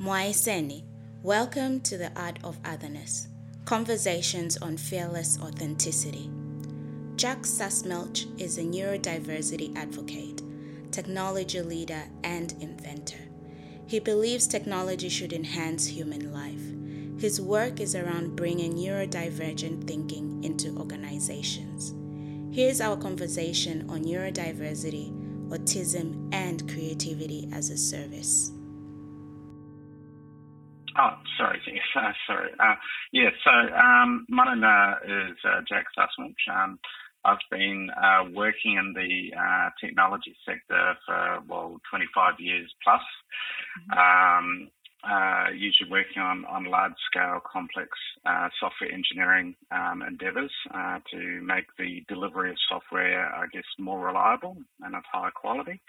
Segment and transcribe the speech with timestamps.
[0.00, 0.84] Moaiseni,
[1.24, 3.26] welcome to the Art of Otherness
[3.64, 6.30] Conversations on Fearless Authenticity.
[7.16, 10.40] Jack Sussmilch is a neurodiversity advocate,
[10.92, 13.18] technology leader, and inventor.
[13.88, 17.20] He believes technology should enhance human life.
[17.20, 21.92] His work is around bringing neurodivergent thinking into organizations.
[22.54, 28.52] Here's our conversation on neurodiversity, autism, and creativity as a service.
[30.98, 32.50] Oh, sorry, yes, uh, sorry.
[32.58, 32.74] Uh,
[33.12, 36.34] yeah, so um, my name uh, is uh, Jack Sussmilch.
[36.52, 36.78] Um,
[37.24, 43.00] I've been uh, working in the uh, technology sector for, well, 25 years plus.
[43.92, 44.38] Mm-hmm.
[44.38, 44.70] Um,
[45.54, 47.90] usually working on, on large scale complex
[48.60, 50.52] software engineering um, endeavors
[51.10, 55.80] to make the delivery of software, I guess, more reliable and of higher quality.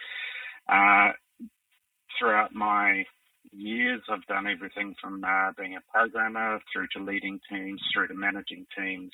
[2.20, 3.04] Throughout my
[3.52, 8.14] years, I've done everything from uh, being a programmer through to leading teams, through to
[8.14, 9.12] managing teams,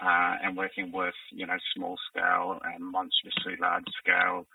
[0.00, 4.46] uh, and working with you know small scale and monstrously large scale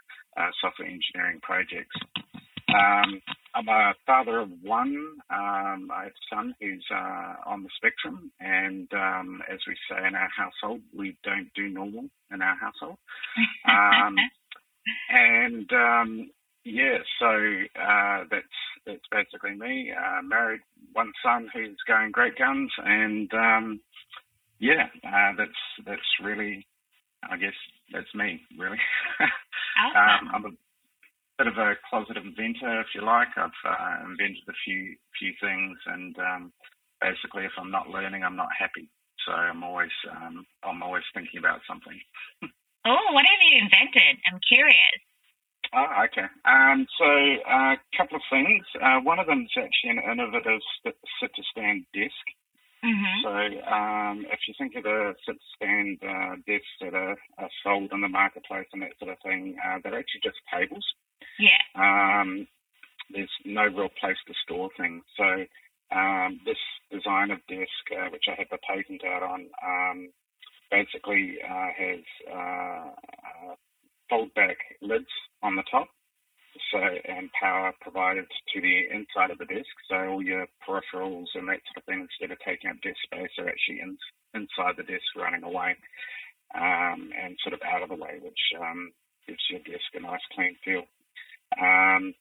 [0.62, 1.96] software engineering projects.
[2.70, 3.22] Um,
[3.54, 4.98] I'm a father of one.
[5.30, 10.06] Um, I have a son who's uh, on the spectrum, and um, as we say
[10.06, 12.98] in our household, we don't do normal in our household.
[13.68, 14.16] Um,
[15.10, 16.30] and um,
[16.64, 18.46] yeah, so uh, that's
[18.86, 19.92] that's basically me.
[19.92, 20.62] Uh, married,
[20.94, 23.80] one son who's going great guns, and um,
[24.60, 26.66] yeah, uh, that's that's really,
[27.30, 27.56] I guess
[27.92, 28.80] that's me really.
[29.76, 30.56] Um, I'm a
[31.38, 33.28] bit of a closet inventor, if you like.
[33.36, 36.54] I've uh, invented a few few things, and um,
[37.02, 38.90] basically, if I'm not learning, I'm not happy.
[39.26, 42.00] So I'm always um, I'm always thinking about something.
[42.88, 44.16] oh, what have you invented?
[44.32, 45.00] I'm curious.
[45.74, 46.28] Oh, okay.
[46.46, 48.66] Um, so a uh, couple of things.
[48.82, 52.26] Uh, one of them is actually an innovative sit-to-stand desk.
[52.84, 53.18] Mm-hmm.
[53.24, 53.34] So
[53.72, 58.08] um, if you think of the sit-to-stand uh, desks that are, are, sold in the
[58.08, 60.86] marketplace and that sort of thing, uh, they're actually just tables.
[61.40, 61.62] Yeah.
[61.74, 62.48] Um,
[63.12, 65.04] there's no real place to store things.
[65.18, 65.46] So
[65.96, 66.62] um, this
[66.92, 70.10] design of desk, uh, which I have the patent out on, um,
[70.70, 72.04] basically uh, has
[74.12, 75.10] uh, uh, fold back lids
[75.44, 75.88] on the top.
[76.72, 79.68] So and power provided to the inside of the desk.
[79.90, 83.32] So all your peripherals and that sort of thing, instead of taking up desk space,
[83.40, 83.98] are actually in,
[84.34, 85.76] inside the desk, running away
[86.56, 88.92] um, and sort of out of the way, which um,
[89.28, 90.84] gives your desk a nice clean feel.
[91.60, 92.14] Um,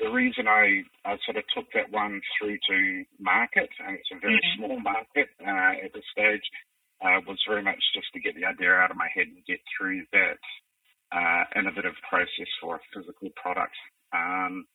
[0.00, 4.20] the reason I, I sort of took that one through to market, and it's a
[4.20, 4.64] very mm-hmm.
[4.64, 6.42] small market uh, at this stage,
[7.04, 9.60] uh, was very much just to get the idea out of my head and get
[9.76, 10.40] through that
[11.14, 13.76] uh, innovative process for a physical product.
[14.12, 14.66] Um,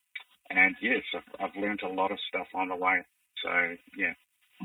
[0.49, 3.01] and yes, I've, I've learned a lot of stuff on the way.
[3.43, 3.49] So
[3.97, 4.13] yeah,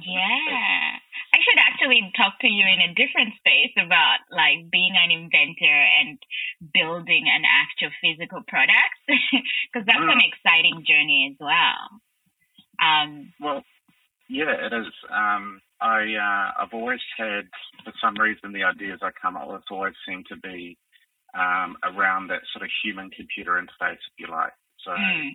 [0.00, 0.96] yeah.
[1.34, 5.80] I should actually talk to you in a different space about like being an inventor
[6.00, 6.16] and
[6.72, 10.12] building an actual physical product because that's mm.
[10.12, 12.00] an exciting journey as well.
[12.80, 13.62] Um, well,
[14.28, 14.88] yeah, it is.
[15.12, 17.44] Um, I uh, I've always had,
[17.84, 20.78] for some reason, the ideas I come up with always seem to be
[21.34, 24.52] um, around that sort of human computer interface, if you like.
[24.84, 24.90] So.
[24.92, 25.30] Mm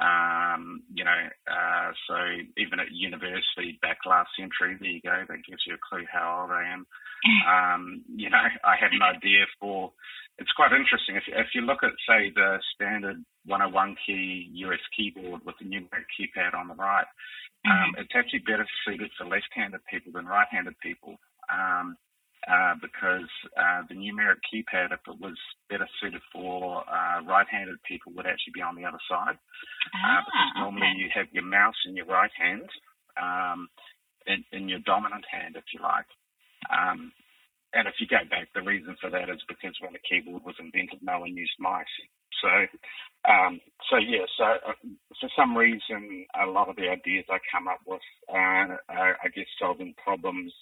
[0.00, 2.16] um, you know, uh, so
[2.56, 6.42] even at university back last century, there you go, that gives you a clue how
[6.42, 6.86] old I am.
[7.20, 9.92] Um, you know, I had an idea for,
[10.38, 11.16] it's quite interesting.
[11.16, 16.08] If, if you look at, say, the standard 101 key US keyboard with the numeric
[16.16, 17.04] keypad on the right,
[17.68, 18.00] um, mm-hmm.
[18.00, 21.20] it's actually better suited for left-handed people than right-handed people.
[22.48, 25.36] Uh, because uh, the numeric keypad, if it was
[25.68, 29.36] better suited for uh, right-handed people, would actually be on the other side.
[29.92, 31.00] Uh, ah, because normally okay.
[31.04, 32.64] you have your mouse in your right hand,
[33.20, 33.68] um,
[34.26, 36.08] in, in, your dominant hand, if you like.
[36.72, 37.12] Um,
[37.76, 40.56] and if you go back, the reason for that is because when the keyboard was
[40.58, 41.84] invented, no one used mice.
[42.40, 42.48] So,
[43.28, 43.60] um,
[43.92, 44.24] so yeah.
[44.40, 44.80] So uh,
[45.20, 48.00] for some reason, a lot of the ideas I come up with,
[48.32, 50.52] uh, are, I guess, solving problems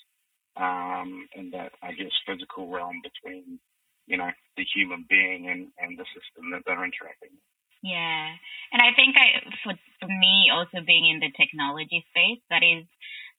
[0.59, 3.59] um, in that, I guess, physical realm between,
[4.07, 7.47] you know, the human being and, and the system that they're interacting with.
[7.83, 8.35] Yeah.
[8.73, 12.85] And I think I, for, for me, also being in the technology space, that is,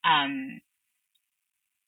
[0.05, 0.61] um,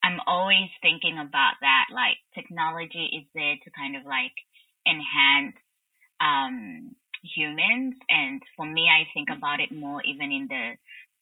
[0.04, 1.86] I'm always thinking about that.
[1.94, 4.36] Like, technology is there to kind of like
[4.86, 5.56] enhance
[6.20, 7.96] um, humans.
[8.10, 10.76] And for me, I think about it more even in the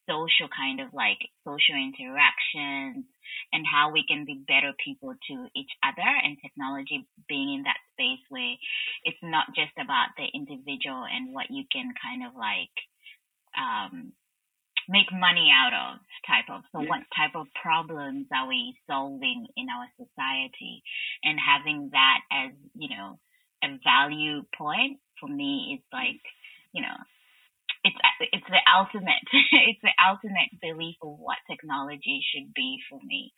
[0.09, 3.09] social kind of like social interactions
[3.53, 7.81] and how we can be better people to each other and technology being in that
[7.93, 8.53] space where
[9.03, 12.75] it's not just about the individual and what you can kind of like
[13.57, 14.13] um,
[14.87, 16.61] make money out of type of.
[16.71, 16.89] So yeah.
[16.89, 20.81] what type of problems are we solving in our society?
[21.23, 23.17] And having that as, you know,
[23.63, 26.21] a value point for me is like,
[26.73, 26.97] you know,
[27.83, 27.95] it's
[28.33, 33.31] it's the ultimate it's the ultimate belief of what technology should be for me.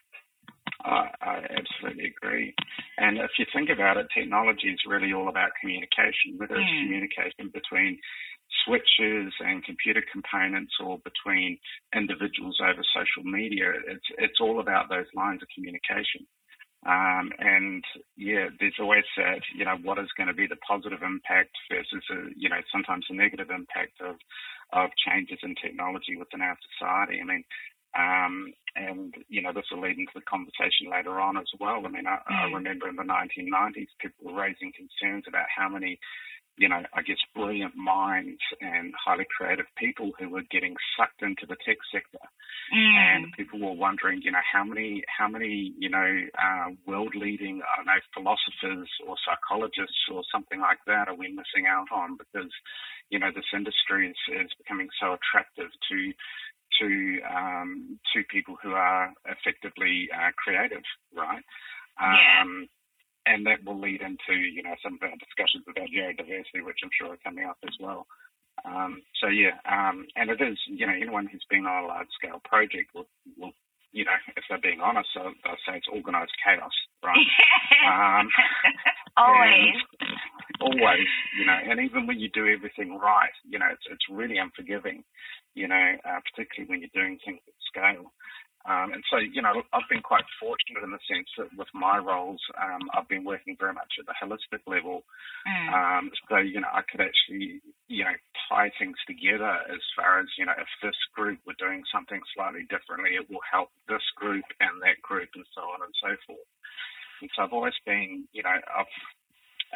[0.84, 2.56] I, I absolutely agree.
[2.98, 6.84] And if you think about it, technology is really all about communication, whether it's mm.
[6.86, 8.00] communication between
[8.66, 11.58] switches and computer components or between
[11.96, 13.72] individuals over social media.
[13.88, 16.26] It's it's all about those lines of communication.
[16.86, 17.84] Um, and
[18.18, 22.04] yeah, there's always that, you know, what is going to be the positive impact versus,
[22.10, 24.16] a, you know, sometimes the negative impact of,
[24.74, 27.22] of changes in technology within our society.
[27.22, 27.44] I mean,
[27.94, 31.84] um, and, you know, this will lead into the conversation later on as well.
[31.86, 32.56] I mean, I, I mm.
[32.56, 36.00] remember in the 1990s, people were raising concerns about how many
[36.58, 41.46] you know, I guess brilliant minds and highly creative people who were getting sucked into
[41.48, 42.24] the tech sector.
[42.74, 42.96] Mm.
[42.96, 47.62] And people were wondering, you know, how many, how many, you know, uh, world leading,
[47.62, 52.18] I don't know, philosophers or psychologists or something like that are we missing out on
[52.18, 52.52] because,
[53.10, 56.14] you know, this industry is, is becoming so attractive to,
[56.80, 60.84] to, um, to people who are effectively uh, creative,
[61.16, 61.44] right?
[62.00, 62.66] Yeah.
[63.26, 66.90] And that will lead into you know some of our discussions about neurodiversity, which I'm
[66.98, 68.08] sure are coming up as well.
[68.66, 72.10] Um, so yeah, um, and it is you know anyone who's been on a large
[72.18, 73.08] scale project will,
[73.38, 73.54] will
[73.92, 76.74] you know if they're being honest, they'll, they'll say it's organised chaos,
[77.04, 77.30] right?
[77.90, 78.30] um,
[79.18, 79.76] always,
[80.62, 84.38] always, you know, and even when you do everything right, you know, it's it's really
[84.38, 85.04] unforgiving,
[85.54, 88.14] you know, uh, particularly when you're doing things at scale.
[88.66, 91.98] Um, and so, you know, I've been quite fortunate in the sense that with my
[91.98, 95.02] roles, um, I've been working very much at the holistic level.
[95.50, 95.68] Mm.
[95.74, 98.14] Um, so, you know, I could actually, you know,
[98.50, 102.70] tie things together as far as, you know, if this group were doing something slightly
[102.70, 106.50] differently, it will help this group and that group and so on and so forth.
[107.22, 108.94] And so I've always been, you know, I've,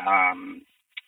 [0.05, 0.61] um,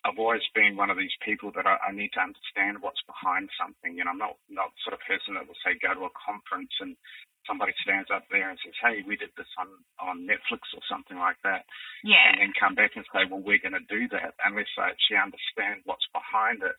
[0.05, 3.49] I've always been one of these people that I, I, need to understand what's behind
[3.57, 3.97] something.
[3.97, 6.13] You know, I'm not not the sort of person that will say go to a
[6.19, 6.93] conference and
[7.47, 9.67] somebody stands up there and says, "Hey, we did this on
[9.97, 11.65] on Netflix or something like that,"
[12.03, 14.85] yeah, and then come back and say, "Well, we're going to do that," unless they
[14.85, 16.77] actually understand what's behind it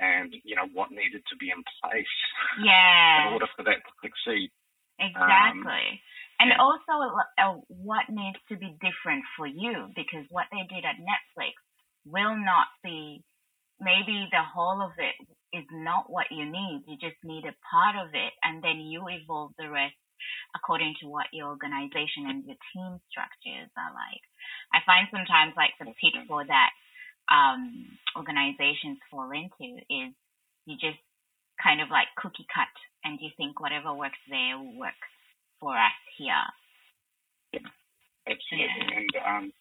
[0.00, 2.16] and you know what needed to be in place,
[2.60, 4.50] yeah, in order for that to succeed.
[4.98, 5.84] Exactly.
[5.98, 6.10] Um,
[6.40, 6.58] and yeah.
[6.58, 6.94] also,
[7.38, 11.54] uh, what needs to be different for you because what they did at Netflix
[12.04, 13.22] will not be
[13.80, 15.16] maybe the whole of it
[15.52, 16.84] is not what you need.
[16.86, 19.96] You just need a part of it, and then you evolve the rest
[20.54, 24.22] according to what your organization and your team structures are like.
[24.70, 26.70] I find sometimes like the pitfall that
[27.26, 30.14] um, organizations fall into is
[30.66, 31.00] you just
[31.58, 32.70] kind of like cookie cut
[33.04, 34.98] and you think whatever works there will work
[35.60, 36.46] for us here.
[38.26, 39.10] Absolutely.
[39.14, 39.36] Yeah.
[39.36, 39.52] And um,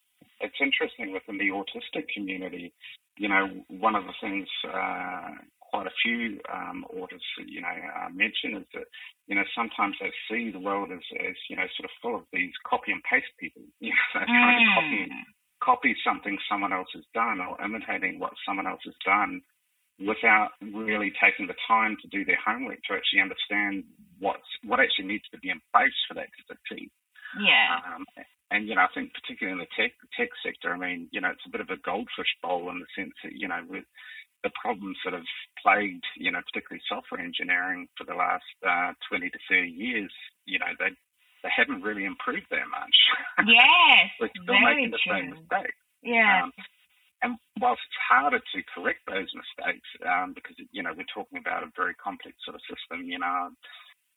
[0.42, 2.74] it's interesting within the autistic community,
[3.18, 8.10] you know, one of the things uh, quite a few um, autists, you know, uh,
[8.10, 8.88] mention is that,
[9.28, 12.24] you know, sometimes they see the world as, as, you know, sort of full of
[12.34, 15.24] these copy and paste people, you know, trying to copy, mm.
[15.64, 19.42] copy something someone else has done or imitating what someone else has done
[20.00, 23.84] without really taking the time to do their homework to actually understand
[24.20, 26.90] what's, what actually needs to be in place for that to succeed.
[27.40, 27.80] Yeah.
[27.86, 28.06] Um,
[28.52, 31.32] and you know, I think particularly in the tech tech sector, I mean, you know,
[31.32, 33.86] it's a bit of a goldfish bowl in the sense that you know, with
[34.44, 35.30] the problems that have
[35.62, 40.12] plagued, you know, particularly software engineering for the last uh, 20 to 30 years,
[40.46, 40.92] you know, they
[41.44, 42.98] they haven't really improved that much.
[43.48, 45.16] Yes, We're still making the true.
[45.16, 45.80] same mistakes.
[46.04, 46.46] Yeah.
[46.46, 46.52] Um,
[47.22, 51.64] and whilst it's harder to correct those mistakes, um, because you know we're talking about
[51.64, 53.54] a very complex sort of system, you know,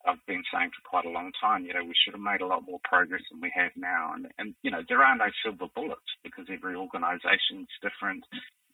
[0.05, 2.47] I've been saying for quite a long time, you know, we should have made a
[2.47, 4.13] lot more progress than we have now.
[4.13, 8.23] And, and you know, there are no silver bullets because every organisation is different.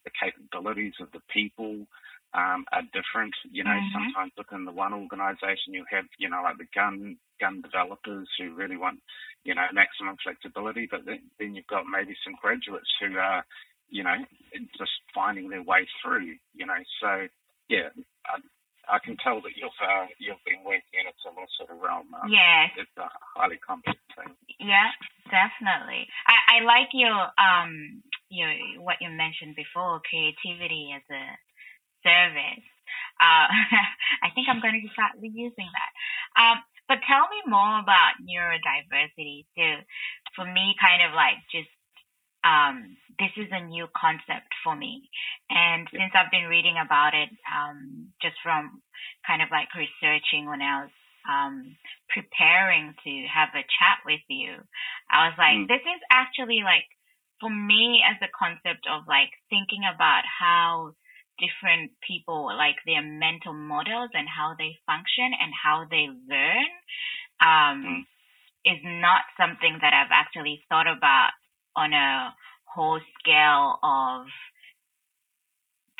[0.03, 1.87] The capabilities of the people
[2.33, 3.33] um, are different.
[3.49, 3.95] You know, mm-hmm.
[3.95, 8.53] sometimes within the one organisation, you have, you know, like the gun gun developers who
[8.53, 8.99] really want,
[9.43, 10.87] you know, maximum flexibility.
[10.89, 13.45] But then, then you've got maybe some graduates who are,
[13.89, 14.15] you know,
[14.77, 16.35] just finding their way through.
[16.53, 17.27] You know, so
[17.69, 17.89] yeah,
[18.27, 18.39] I,
[18.91, 22.11] I can tell that you've uh, you've been working in a similar sort of realm.
[22.11, 24.35] Um, yes, it's a highly complex thing.
[24.59, 24.91] Yeah,
[25.31, 26.11] definitely.
[26.27, 28.51] I, I like your um your
[28.83, 31.23] what you mentioned before, creativity as a
[32.03, 32.67] service.
[33.15, 33.47] Uh,
[34.27, 35.91] I think I'm going to start reusing that.
[36.35, 36.57] Um,
[36.91, 39.79] but tell me more about neurodiversity too.
[40.35, 41.71] For me, kind of like just
[42.43, 45.09] um, this is a new concept for me.
[45.49, 48.81] And since I've been reading about it, um, just from
[49.25, 50.95] kind of like researching when I was
[51.29, 51.77] um,
[52.09, 54.57] preparing to have a chat with you,
[55.11, 55.67] I was like, mm.
[55.69, 56.89] this is actually like
[57.39, 60.93] for me as a concept of like thinking about how
[61.41, 66.69] different people like their mental models and how they function and how they learn
[67.41, 68.01] um, mm.
[68.65, 71.33] is not something that I've actually thought about
[71.75, 72.33] on a
[72.65, 74.27] whole scale of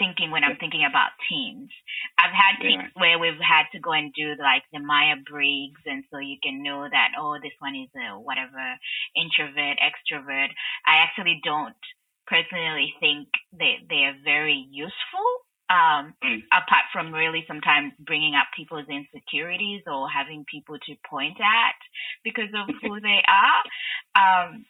[0.02, 1.70] thinking when I'm thinking about teams.
[2.18, 2.98] I've had teams yeah.
[2.98, 6.90] where we've had to go and do like the Myers-Briggs, and so you can know
[6.90, 8.58] that oh, this one is a whatever
[9.14, 10.50] introvert, extrovert.
[10.90, 11.78] I actually don't
[12.26, 15.30] personally think they they are very useful.
[15.72, 16.44] Um, mm.
[16.52, 21.80] apart from really sometimes bringing up people's insecurities or having people to point at
[22.26, 23.64] because of who they are.
[24.20, 24.66] Um,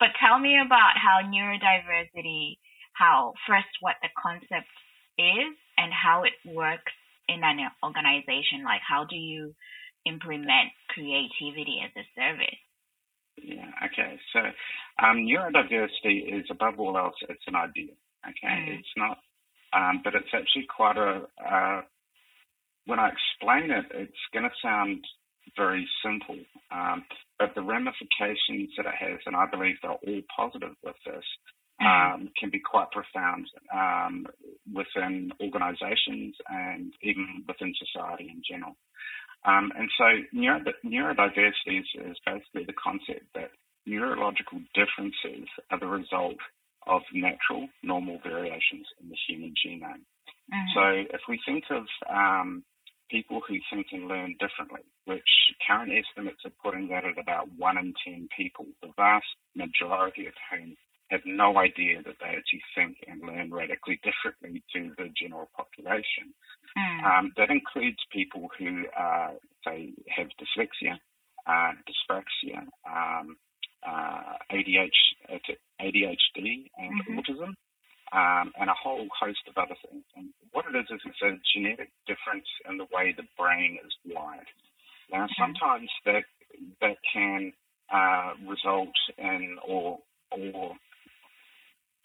[0.00, 2.56] but tell me about how neurodiversity
[2.92, 4.68] how first what the concept
[5.16, 6.92] is and how it works
[7.28, 8.64] in an organization.
[8.64, 9.54] Like how do you
[10.06, 12.60] implement creativity as a service?
[13.40, 14.18] Yeah, okay.
[14.32, 14.40] So
[15.02, 17.92] um, neurodiversity is above all else, it's an idea.
[18.20, 19.16] Okay, mm it's not,
[19.72, 21.22] um, but it's actually quite a.
[21.40, 21.80] Uh,
[22.84, 25.02] when I explain it, it's going to sound
[25.56, 26.36] very simple,
[26.70, 27.04] um,
[27.40, 31.24] but the ramifications that it has, and I believe they're all positive with this,
[31.80, 34.26] um, can be quite profound um,
[34.70, 38.76] within organisations and even within society in general.
[39.46, 43.48] Um, and so neuro- neurodiversity is, is, basically the concept that
[43.86, 46.36] neurological differences are the result
[46.86, 50.04] of natural, normal variations in the human genome.
[50.52, 50.68] Mm-hmm.
[50.74, 52.62] So if we think of um,
[53.10, 55.28] people who think and learn differently, which
[55.66, 60.34] current estimates are putting that at about one in 10 people, the vast majority of
[60.50, 60.76] whom
[61.10, 66.30] have no idea that they actually think and learn radically differently to the general population.
[66.78, 67.02] Mm.
[67.02, 69.34] Um, that includes people who, uh,
[69.66, 70.94] say, have dyslexia,
[71.46, 73.36] uh, dyspraxia, um,
[73.86, 77.18] uh, ADHD, ADHD and mm-hmm.
[77.18, 77.54] autism,
[78.12, 80.04] um, and a whole host of other things.
[80.16, 83.92] And what it is is it's a genetic difference in the way the brain is
[84.06, 84.46] wired.
[85.12, 86.24] Now, sometimes that
[86.80, 87.52] that can
[87.92, 89.98] uh, result in or
[90.30, 90.76] or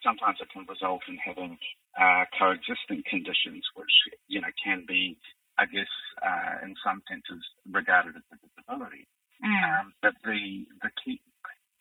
[0.04, 1.58] sometimes it can result in having
[2.00, 3.94] uh, coexisting conditions, which
[4.28, 5.18] you know can be,
[5.58, 5.90] I guess,
[6.22, 9.08] uh, in some senses regarded as a disability.
[9.44, 9.82] Mm.
[9.82, 11.22] Um, but the the key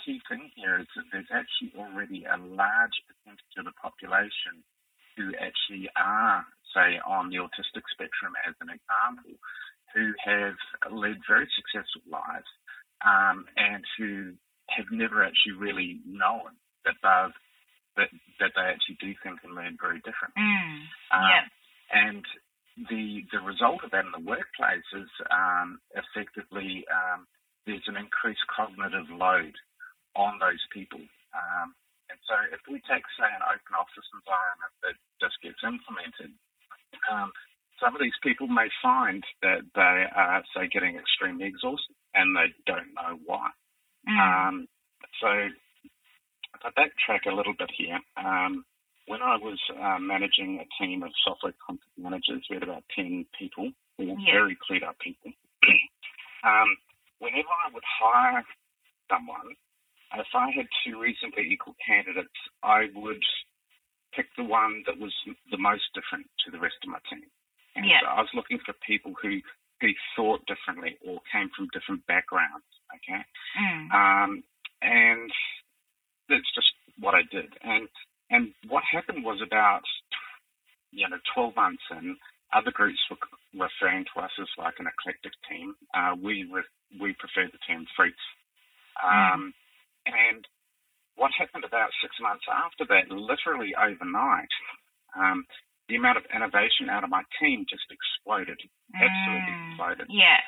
[0.05, 4.61] key thing here is that there's actually already a large percentage of the population
[5.17, 6.45] who actually are,
[6.75, 9.39] say, on the autistic spectrum, as an example,
[9.95, 10.59] who have
[10.91, 12.51] led very successful lives
[13.07, 14.35] um, and who
[14.71, 17.35] have never actually really known that they've
[17.97, 20.43] that, that they actually do think and learn very differently.
[20.43, 20.83] Mm,
[21.15, 21.47] um, yeah.
[21.95, 22.25] And
[22.91, 27.27] the the result of that in the workplace is um, effectively um,
[27.67, 29.55] there's an increased cognitive load
[30.17, 31.01] on those people.
[31.31, 31.75] Um,
[32.15, 36.31] and so if we take, say, an open office environment that just gets implemented,
[37.11, 37.35] um,
[37.83, 42.55] some of these people may find that they are, say, getting extremely exhausted and they
[42.71, 43.51] don't know why.
[44.07, 44.15] Mm.
[44.15, 44.55] Um,
[45.19, 45.27] so
[46.63, 47.99] I backtrack a little bit here.
[48.15, 48.63] Um,
[49.11, 53.27] when I was uh, managing a team of software content managers, we had about 10
[53.35, 54.39] people, all yeah.
[54.39, 55.35] very clued up people.
[56.47, 56.71] um,
[57.19, 58.45] whenever I would hire
[59.11, 59.59] someone,
[60.19, 63.23] if I had two reasonably equal candidates, I would
[64.15, 65.13] pick the one that was
[65.51, 67.27] the most different to the rest of my team.
[67.75, 68.01] And yeah.
[68.03, 69.41] so I was looking for people who
[69.81, 72.65] who thought differently or came from different backgrounds.
[72.95, 73.21] Okay,
[73.59, 73.91] mm.
[73.91, 74.45] um,
[74.83, 75.31] and
[76.29, 77.51] that's just what I did.
[77.63, 77.89] And
[78.31, 79.83] and what happened was about
[80.93, 82.17] you know 12 months in,
[82.55, 83.19] other groups were
[83.53, 85.75] referring to us as like an eclectic team.
[85.93, 88.23] Uh, we re- we prefer the term freaks.
[89.03, 89.64] Um, mm.
[90.07, 90.45] And
[91.17, 94.53] what happened about six months after that, literally overnight,
[95.17, 95.45] um,
[95.89, 98.59] the amount of innovation out of my team just exploded,
[98.95, 99.69] absolutely mm.
[99.71, 100.07] exploded.
[100.09, 100.41] Yeah.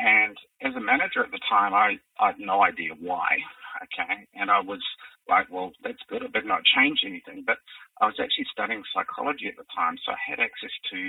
[0.00, 3.38] And as a manager at the time, I, I had no idea why.
[3.84, 4.26] Okay.
[4.34, 4.82] And I was
[5.28, 6.22] like, well, that's good.
[6.22, 7.44] It did not change anything.
[7.46, 7.58] But
[8.00, 11.00] I was actually studying psychology at the time, so I had access to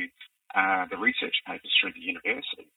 [0.54, 2.70] uh, the research papers through the university.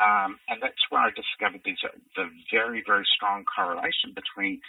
[0.00, 1.78] Um, and that's where I discovered these,
[2.16, 4.60] the very, very strong correlation between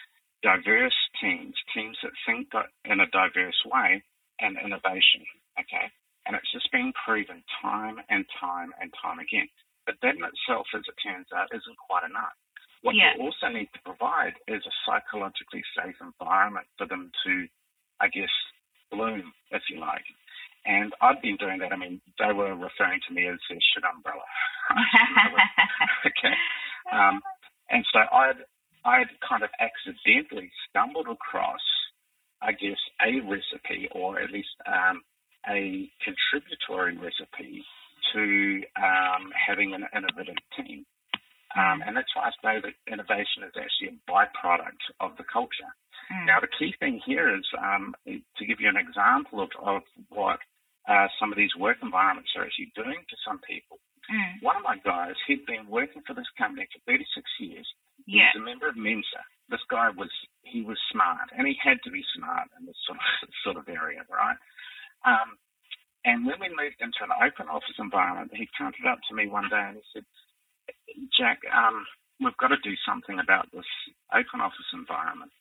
[0.44, 2.54] diverse teams, teams that think
[2.86, 4.04] in a diverse way,
[4.40, 5.26] and innovation.
[5.58, 5.90] Okay.
[6.26, 9.50] And it's just been proven time and time and time again.
[9.86, 12.34] But that in itself, as it turns out, isn't quite enough.
[12.82, 13.14] What yeah.
[13.18, 17.48] you also need to provide is a psychologically safe environment for them to,
[18.02, 18.34] I guess,
[18.92, 20.06] bloom, if you like.
[20.66, 21.72] and I've been doing that.
[21.72, 24.26] I mean, they were referring to me as a shit umbrella.
[26.08, 26.36] okay.
[26.92, 27.22] Um,
[27.70, 28.42] and so I'd,
[28.86, 31.62] I'd kind of accidentally stumbled across,
[32.42, 35.02] I guess, a recipe or at least um,
[35.50, 37.64] a contributory recipe
[38.14, 40.86] to um, having an innovative team.
[41.56, 45.72] Um, and that's why I say that innovation is actually a byproduct of the culture.
[46.12, 46.28] Mm.
[46.28, 50.40] Now, the key thing here is um, to give you an example of, of what
[50.88, 53.80] uh, some of these work environments are actually doing to some people.
[54.12, 54.42] Mm.
[54.42, 57.68] One of my guys, he'd been working for this company for 36 years.
[58.06, 58.30] Yeah.
[58.34, 59.22] He was a member of Mensa.
[59.50, 60.10] This guy was
[60.44, 63.66] he was smart, and he had to be smart in this sort of sort of
[63.70, 64.38] area, right?
[65.06, 65.38] Um,
[66.06, 69.50] and when we moved into an open office environment, he counted up to me one
[69.50, 70.06] day and he said,
[71.18, 71.82] Jack, um,
[72.22, 73.66] we've got to do something about this
[74.14, 75.34] open office environment.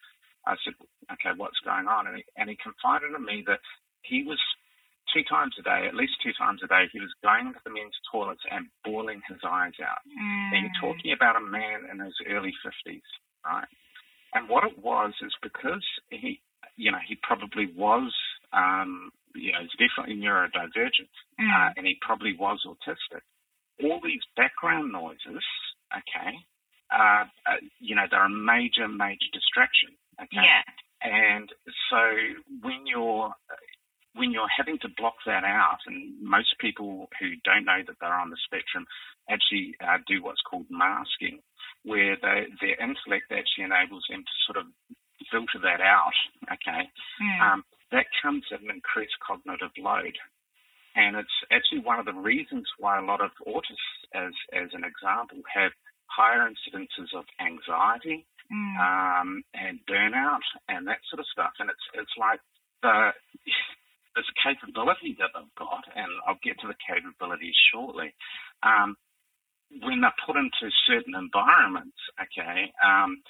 [0.48, 0.72] I said,
[1.12, 2.08] okay, what's going on?
[2.08, 3.60] And he, and he confided in me that
[4.08, 4.40] he was
[5.14, 7.70] two times a day, at least two times a day, he was going to the
[7.70, 10.02] men's toilets and bawling his eyes out.
[10.04, 10.50] Mm.
[10.52, 13.06] And you're talking about a man in his early 50s,
[13.46, 13.70] right?
[14.34, 16.42] And what it was is because he,
[16.76, 18.10] you know, he probably was,
[18.52, 21.46] um, you know, he's definitely neurodivergent, mm.
[21.46, 23.22] uh, and he probably was autistic
[23.82, 25.42] all these background noises,
[25.90, 26.38] okay,
[26.92, 29.90] uh, uh, you know, they're a major, major distraction.
[30.20, 30.46] Okay.
[30.46, 30.62] Yeah.
[31.02, 31.50] And
[31.90, 32.00] so
[32.62, 33.34] when you're
[34.14, 38.14] when you're having to block that out, and most people who don't know that they're
[38.14, 38.86] on the spectrum
[39.28, 41.40] actually uh, do what's called masking,
[41.84, 44.66] where they, their intellect actually enables them to sort of
[45.30, 46.14] filter that out.
[46.46, 46.86] Okay.
[47.22, 47.40] Mm.
[47.42, 50.16] Um, that comes at an increased cognitive load.
[50.96, 54.84] And it's actually one of the reasons why a lot of autists, as, as an
[54.86, 55.72] example, have
[56.06, 58.74] higher incidences of anxiety mm.
[58.78, 61.50] um, and burnout and that sort of stuff.
[61.58, 62.38] And it's it's like
[62.82, 63.10] the
[64.16, 68.14] this capability that they've got, and I'll get to the capabilities shortly.
[68.62, 68.96] Um,
[69.82, 73.22] when they're put into certain environments, okay, um,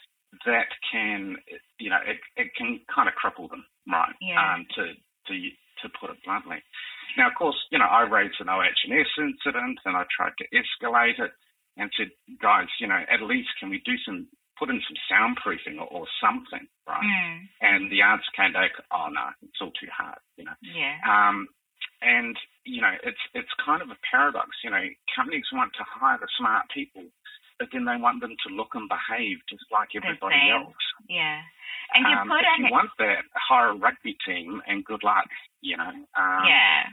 [0.44, 1.36] that can,
[1.78, 4.12] you know, it, it can kind of cripple them, right?
[4.20, 4.36] Yeah.
[4.36, 4.92] Um, to
[5.28, 5.34] to
[5.82, 6.62] to put it bluntly.
[7.16, 11.18] Now, of course, you know, I raised an OH&S incident and I tried to escalate
[11.20, 11.32] it
[11.76, 14.26] and said, guys, you know, at least can we do some,
[14.58, 17.02] put in some soundproofing or, or something, right?
[17.02, 17.38] Mm.
[17.60, 20.56] And the answer came back, oh no, it's all too hard, you know.
[20.62, 20.98] Yeah.
[21.02, 21.48] Um,
[22.02, 24.50] and you know, it's it's kind of a paradox.
[24.62, 27.04] You know, companies want to hire the smart people,
[27.58, 30.84] but then they want them to look and behave just like everybody else.
[31.08, 31.40] Yeah.
[31.94, 35.28] And you um, put if you want that, hire a rugby team and good luck.
[35.60, 35.92] You know.
[36.16, 36.92] Um, yeah.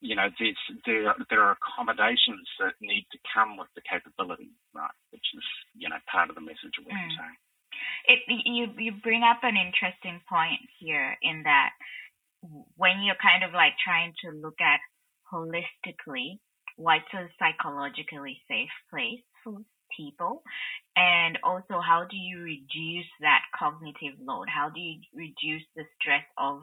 [0.00, 4.96] You know, there's, there there are accommodations that need to come with the capability, right?
[5.10, 5.44] Which is
[5.76, 7.12] you know part of the message of what mm.
[7.16, 7.38] Saying.
[8.08, 11.70] It you you bring up an interesting point here in that
[12.76, 14.80] when you're kind of like trying to look at
[15.32, 16.40] holistically
[16.76, 19.58] what's a psychologically safe place for
[19.96, 20.42] people
[20.96, 26.24] and also how do you reduce that cognitive load how do you reduce the stress
[26.38, 26.62] of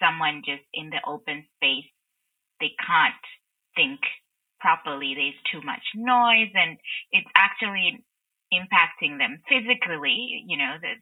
[0.00, 1.90] someone just in the open space
[2.60, 3.24] they can't
[3.76, 4.00] think
[4.60, 6.76] properly there's too much noise and
[7.12, 8.04] it's actually
[8.52, 10.92] impacting them physically you know the,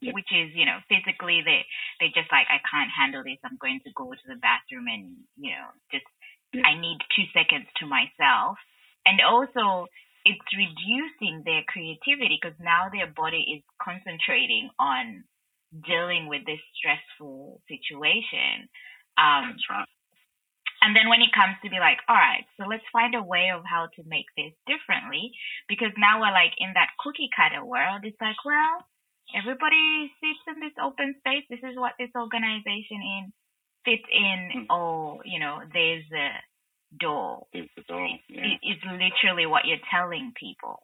[0.00, 0.12] yeah.
[0.12, 1.62] which is you know physically they
[2.00, 5.14] they just like i can't handle this i'm going to go to the bathroom and
[5.36, 6.06] you know just
[6.52, 6.64] yeah.
[6.66, 8.56] i need two seconds to myself
[9.06, 9.86] and also
[10.24, 15.24] it's reducing their creativity because now their body is concentrating on
[15.72, 18.68] dealing with this stressful situation.
[19.16, 19.88] Um, That's right.
[20.88, 23.52] And then when it comes to be like, all right, so let's find a way
[23.52, 25.36] of how to make this differently,
[25.68, 28.08] because now we're like in that cookie cutter world.
[28.08, 28.88] It's like, well,
[29.36, 31.44] everybody sits in this open space.
[31.52, 33.22] This is what this organization in
[33.84, 34.64] fits in.
[34.64, 34.66] Mm.
[34.72, 36.40] Oh, you know, there's a
[36.96, 37.44] door.
[37.52, 38.08] Is the door.
[38.32, 38.56] Yeah.
[38.64, 40.80] It's literally what you're telling people.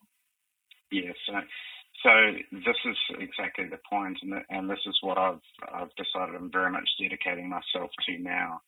[0.92, 1.16] Yes.
[1.24, 1.40] So,
[2.04, 2.12] so
[2.52, 5.40] this is exactly the point, and, and this is what I've
[5.72, 8.60] I've decided I'm very much dedicating myself to now,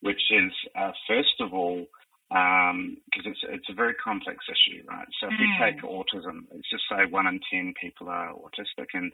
[0.00, 1.86] which is uh, first of all
[2.28, 5.06] because um, it's it's a very complex issue, right?
[5.20, 5.38] So if mm.
[5.38, 9.12] we take autism, let's just say one in ten people are autistic, and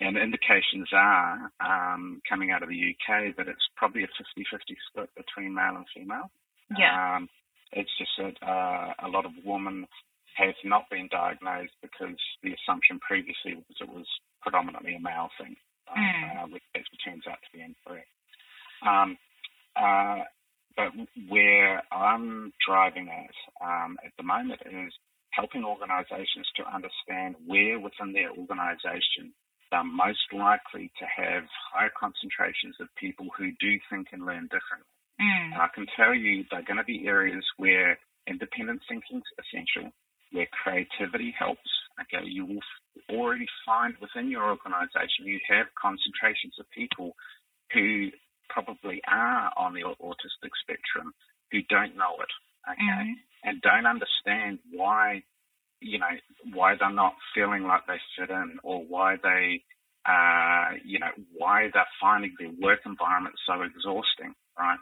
[0.00, 5.10] and indications are um, coming out of the UK that it's probably a 50-50 split
[5.14, 6.30] between male and female.
[6.76, 7.16] Yeah.
[7.16, 7.28] Um,
[7.72, 9.86] it's just that uh, a lot of women
[10.36, 14.06] have not been diagnosed because the assumption previously was it was
[14.42, 15.54] predominantly a male thing,
[15.86, 16.44] uh, mm.
[16.44, 18.08] uh, which actually turns out to be incorrect.
[19.76, 20.24] Uh,
[20.76, 20.90] but
[21.28, 23.34] where I'm driving at
[23.64, 24.92] um, at the moment is
[25.30, 29.34] helping organisations to understand where within their organisation
[29.70, 34.94] they're most likely to have higher concentrations of people who do think and learn differently.
[35.20, 35.54] Mm.
[35.54, 39.90] And I can tell you they're going to be areas where independent thinking is essential,
[40.30, 41.70] where creativity helps.
[42.02, 42.66] Okay, you will
[43.10, 47.14] already find within your organization you have concentrations of people
[47.72, 48.10] who
[48.48, 51.12] probably are on the autistic spectrum
[51.50, 52.32] who don't know it,
[52.70, 53.12] okay, mm-hmm.
[53.44, 55.22] and don't understand why,
[55.80, 56.14] you know,
[56.52, 59.62] why they're not feeling like they fit in or why they,
[60.06, 64.78] uh, you know, why they're finding their work environment so exhausting, right?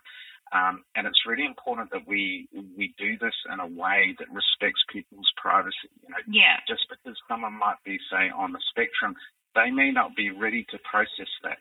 [0.52, 2.46] Um, and it's really important that we
[2.76, 5.88] we do this in a way that respects people's privacy.
[6.04, 6.60] You know, yeah.
[6.68, 9.16] just because someone might be, say, on the spectrum,
[9.54, 11.56] they may not be ready to process that.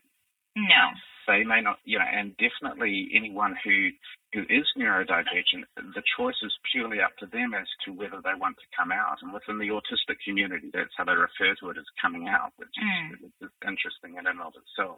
[0.55, 0.91] No.
[1.27, 3.89] They may not, you know, and definitely anyone who
[4.33, 8.55] who is neurodivergent, the choice is purely up to them as to whether they want
[8.57, 9.19] to come out.
[9.21, 12.71] And within the autistic community, that's how they refer to it as coming out, which
[12.79, 13.11] mm.
[13.19, 14.97] is, is interesting in and of itself.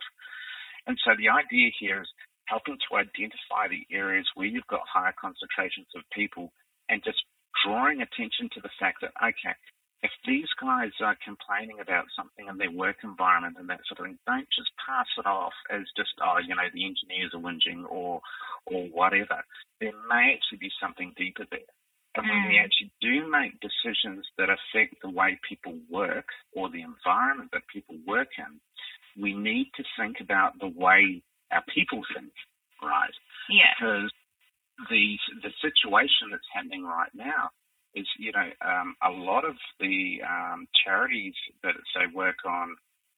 [0.85, 2.11] And so the idea here is
[2.45, 6.53] helping to identify the areas where you've got higher concentrations of people
[6.89, 7.23] and just
[7.65, 9.55] drawing attention to the fact that, okay,
[10.03, 14.05] if these guys are complaining about something in their work environment and that sort of
[14.05, 17.89] thing, don't just pass it off as just, oh, you know, the engineers are whinging
[17.89, 18.19] or,
[18.67, 19.39] or whatever.
[19.79, 21.71] There may actually be something deeper there.
[22.15, 22.63] And when we mm.
[22.63, 27.95] actually do make decisions that affect the way people work or the environment that people
[28.05, 28.59] work in,
[29.17, 32.33] we need to think about the way our people think,
[32.83, 33.15] right?
[33.49, 33.71] Yeah.
[33.79, 34.11] Because
[34.89, 37.49] the the situation that's happening right now
[37.95, 42.75] is, you know, um, a lot of the um, charities that say work on,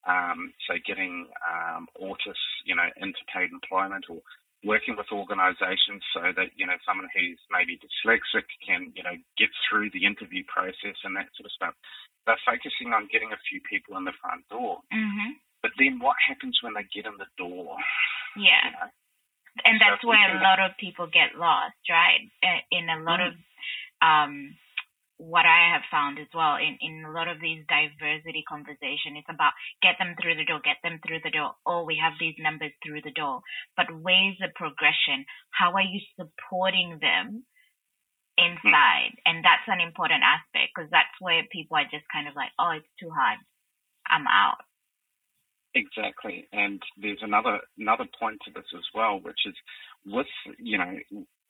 [0.08, 4.20] um, say, getting um, autists, you know, into paid employment or
[4.64, 9.50] working with organisations so that you know someone who's maybe dyslexic can, you know, get
[9.70, 11.74] through the interview process and that sort of stuff.
[12.26, 14.82] They're focusing on getting a few people in the front door.
[14.90, 15.38] Mm-hmm.
[15.62, 17.78] But then what happens when they get in the door?
[18.34, 18.66] Yeah.
[18.66, 18.90] You know?
[19.64, 22.28] And that's so where a lot of people get lost, right?
[22.72, 23.30] In a lot mm.
[23.30, 23.34] of
[24.04, 24.58] um,
[25.18, 29.32] what I have found as well in, in a lot of these diversity conversation, it's
[29.32, 31.56] about get them through the door, get them through the door.
[31.64, 33.40] Oh, we have these numbers through the door.
[33.80, 35.24] But where's the progression?
[35.56, 37.48] How are you supporting them
[38.36, 39.16] inside?
[39.24, 42.76] And that's an important aspect because that's where people are just kind of like, oh,
[42.76, 43.40] it's too hard.
[44.08, 44.60] I'm out.
[45.76, 49.56] Exactly, and there's another another point to this as well, which is
[50.08, 50.96] with you know,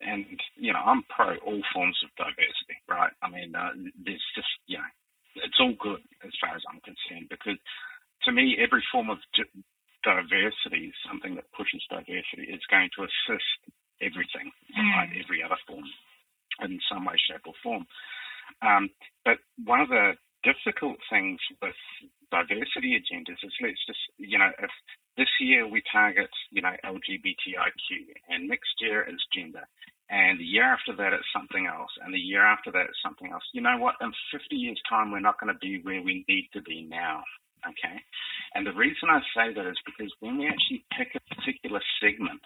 [0.00, 0.26] and
[0.56, 3.12] you know, I'm pro all forms of diversity, right?
[3.22, 3.70] I mean, uh,
[4.02, 4.90] there's just you know,
[5.46, 7.54] it's all good as far as I'm concerned because
[8.24, 9.22] to me, every form of
[10.02, 12.50] diversity is something that pushes diversity.
[12.50, 13.50] It's going to assist
[14.02, 14.90] everything, mm.
[14.98, 15.22] right?
[15.22, 15.86] Every other form
[16.66, 17.86] in some way, shape, or form.
[18.58, 18.90] Um,
[19.24, 21.74] but one of the difficult things with
[22.30, 24.70] diversity agendas is let's just, you know, if
[25.16, 27.88] this year we target, you know, LGBTIQ
[28.28, 29.66] and next year is gender
[30.08, 33.32] and the year after that it's something else and the year after that it's something
[33.32, 33.42] else.
[33.52, 33.96] You know what?
[34.00, 37.22] In 50 years time, we're not going to be where we need to be now.
[37.64, 37.98] Okay.
[38.54, 42.40] And the reason I say that is because when we actually pick a particular segment,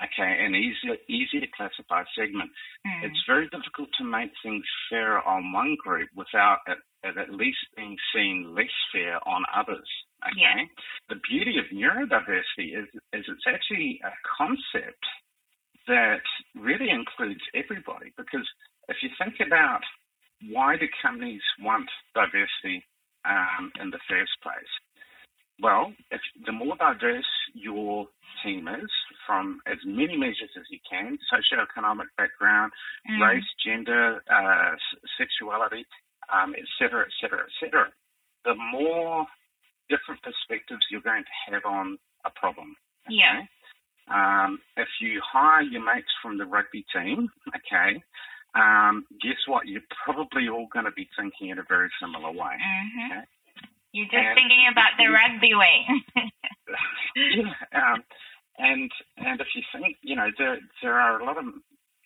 [0.00, 2.50] okay, an easy, easy to classify segment,
[2.86, 3.04] mm.
[3.04, 7.96] it's very difficult to make things fair on one group without it at least being
[8.14, 9.88] seen less fair on others.
[10.24, 10.40] Okay.
[10.40, 10.64] Yeah.
[11.10, 15.03] The beauty of neurodiversity is, is it's actually a concept
[21.04, 22.84] companies want diversity
[23.28, 24.72] um, in the first place?
[25.60, 28.08] Well, if the more diverse your
[28.42, 28.90] team is,
[29.26, 32.72] from as many measures as you can, socioeconomic background,
[33.08, 33.20] mm.
[33.22, 34.72] race, gender, uh,
[35.16, 35.86] sexuality,
[36.32, 37.86] um, et cetera, et cetera, et cetera,
[38.44, 39.26] the more
[39.88, 42.74] different perspectives you're going to have on a problem.
[43.06, 43.16] Okay?
[43.20, 43.46] Yeah.
[44.10, 48.02] Um, if you hire your mates from the rugby team, okay,
[48.54, 49.66] um, guess what?
[49.66, 52.54] You're probably all going to be thinking in a very similar way.
[52.54, 53.12] Mm-hmm.
[53.12, 53.24] Okay?
[53.92, 55.86] You're just and, thinking about the rugby way.
[57.16, 57.54] yeah.
[57.74, 58.02] Um,
[58.58, 61.44] and and if you think, you know, there there are a lot of,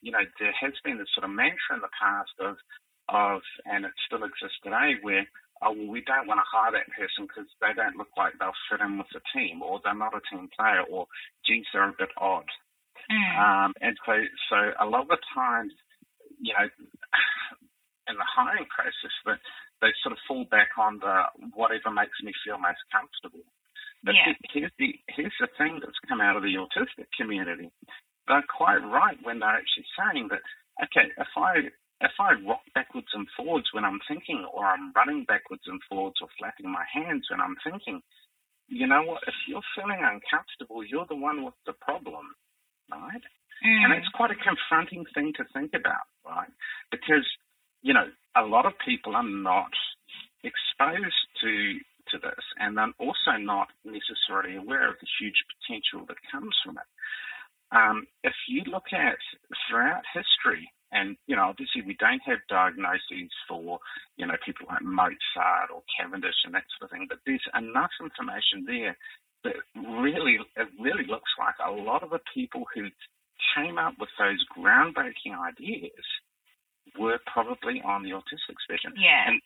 [0.01, 2.57] you know, there has been this sort of mantra in the past of
[3.09, 5.25] of, and it still exists today, where
[5.63, 8.57] oh, well, we don't want to hire that person because they don't look like they'll
[8.71, 11.07] fit in with the team, or they're not a team player, or
[11.47, 12.49] geez, they're a bit odd.
[13.11, 13.33] Mm.
[13.41, 14.13] Um, and so,
[14.51, 15.73] so a lot of the times,
[16.41, 16.67] you know,
[18.09, 19.41] in the hiring process, that
[19.81, 23.45] they sort of fall back on the whatever makes me feel most comfortable.
[24.03, 24.35] But yeah.
[24.55, 27.71] here's the here's the thing that's come out of the autistic community.
[28.27, 30.43] They're quite right when they're actually saying that
[30.79, 31.71] okay, if I
[32.01, 36.23] if I rock backwards and forwards when I'm thinking, or I'm running backwards and forwards,
[36.23, 38.01] or flapping my hands when I'm thinking,
[38.69, 39.23] you know what?
[39.27, 42.31] If you're feeling uncomfortable, you're the one with the problem,
[42.91, 43.25] right?
[43.65, 43.85] Mm.
[43.85, 46.51] And it's quite a confronting thing to think about, right?
[46.91, 47.27] Because,
[47.83, 49.73] you know, a lot of people are not
[50.45, 51.79] exposed to
[52.13, 56.79] to this and they're also not necessarily aware of the huge potential that comes from
[56.79, 56.89] it.
[57.71, 59.21] Um, if you look at
[59.69, 63.79] throughout history, and you know, obviously we don't have diagnoses for
[64.17, 67.93] you know people like Mozart or Cavendish and that sort of thing, but there's enough
[68.01, 68.97] information there
[69.45, 72.89] that really it really looks like a lot of the people who
[73.57, 76.05] came up with those groundbreaking ideas
[76.99, 78.95] were probably on the autistic spectrum.
[78.97, 79.29] Yeah.
[79.29, 79.41] And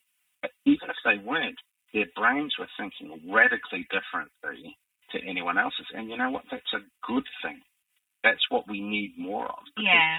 [0.64, 1.58] even if they weren't,
[1.92, 4.76] their brains were thinking radically differently
[5.12, 5.86] to anyone else's.
[5.94, 6.44] And you know what?
[6.50, 7.60] That's a good thing.
[8.24, 9.64] That's what we need more of.
[9.76, 10.18] Yeah.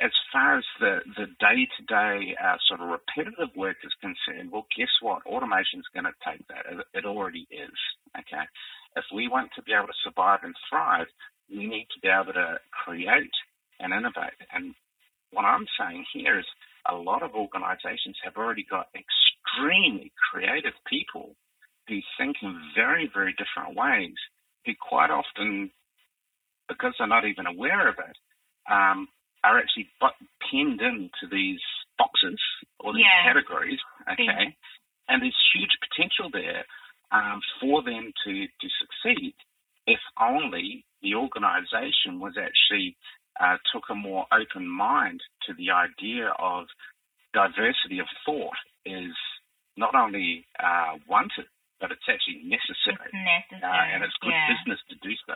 [0.00, 4.92] As far as the, the day-to-day uh, sort of repetitive work is concerned, well, guess
[5.00, 5.26] what?
[5.26, 6.66] Automation is going to take that.
[6.94, 7.78] It already is.
[8.18, 8.44] Okay.
[8.96, 11.06] If we want to be able to survive and thrive,
[11.58, 13.34] we need to be able to create
[13.80, 14.38] and innovate.
[14.52, 14.74] And
[15.32, 16.46] what I'm saying here is
[16.88, 21.34] a lot of organizations have already got extremely creative people
[21.88, 24.16] who think in very, very different ways,
[24.64, 25.70] who quite often,
[26.68, 28.16] because they're not even aware of it,
[28.70, 29.08] um,
[29.44, 29.88] are actually
[30.50, 31.60] pinned into these
[31.96, 32.40] boxes
[32.80, 33.32] or these yeah.
[33.32, 33.78] categories,
[34.12, 34.54] okay?
[35.08, 36.64] And there's huge potential there
[37.10, 39.34] um, for them to, to succeed
[39.88, 41.14] if only the
[42.08, 42.96] organization was actually
[43.40, 46.66] uh, took a more open mind to the idea of
[47.32, 49.14] diversity of thought is
[49.76, 51.46] not only uh, wanted,
[51.80, 52.98] but it's actually necessary.
[52.98, 53.62] It's necessary.
[53.62, 54.50] Uh, and it's good yeah.
[54.50, 55.34] business to do so.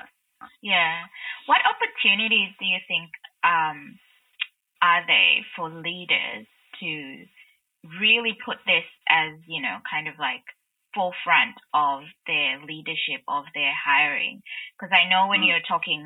[0.63, 1.07] Yeah.
[1.47, 3.11] What opportunities do you think
[3.47, 3.99] um,
[4.83, 6.51] are there for leaders
[6.83, 6.91] to
[8.03, 10.43] really put this as, you know, kind of like
[10.95, 14.43] forefront of their leadership, of their hiring.
[14.77, 15.49] Because I know when mm.
[15.49, 16.05] you're talking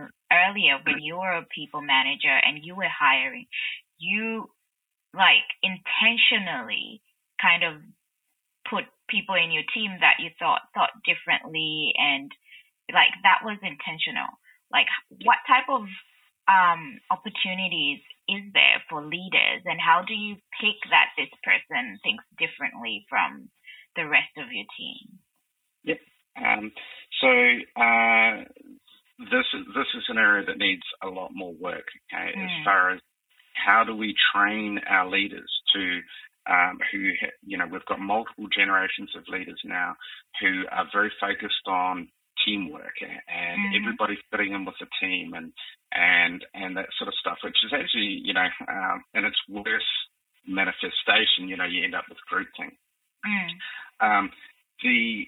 [0.56, 3.46] earlier, when you were a people manager and you were hiring,
[3.98, 4.48] you
[5.14, 7.00] like intentionally
[7.40, 7.80] kind of
[8.68, 12.30] put people in your team that you thought thought differently and
[12.92, 14.28] like that was intentional.
[14.72, 14.86] Like
[15.24, 15.86] what type of
[16.48, 22.24] um, opportunities is there for leaders and how do you pick that this person thinks
[22.38, 23.48] differently from
[23.94, 25.18] the rest of your team?
[25.84, 25.98] Yep.
[26.36, 26.72] Um,
[27.22, 27.30] so
[27.80, 28.44] uh,
[29.18, 31.86] this is this is an area that needs a lot more work.
[32.12, 32.44] Okay, mm.
[32.44, 33.00] as far as
[33.54, 36.00] how do we train our leaders to
[36.52, 37.10] um, who
[37.44, 39.94] you know we've got multiple generations of leaders now
[40.40, 42.08] who are very focused on
[42.44, 43.82] teamwork and mm-hmm.
[43.82, 45.52] everybody fitting in with the team and
[45.92, 49.86] and and that sort of stuff, which is actually you know um, in its worst
[50.46, 52.76] manifestation, you know, you end up with groupthink.
[53.26, 53.50] Mm.
[54.00, 54.30] Um,
[54.82, 55.24] the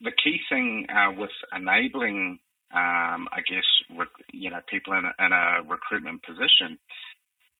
[0.00, 2.38] the key thing uh, with enabling,
[2.72, 6.78] um, I guess, rec- you know, people in a, in a, recruitment position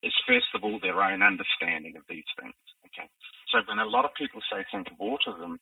[0.02, 2.56] is first of all their own understanding of these things.
[2.88, 3.08] Okay,
[3.52, 5.56] so when a lot of people say think of autism,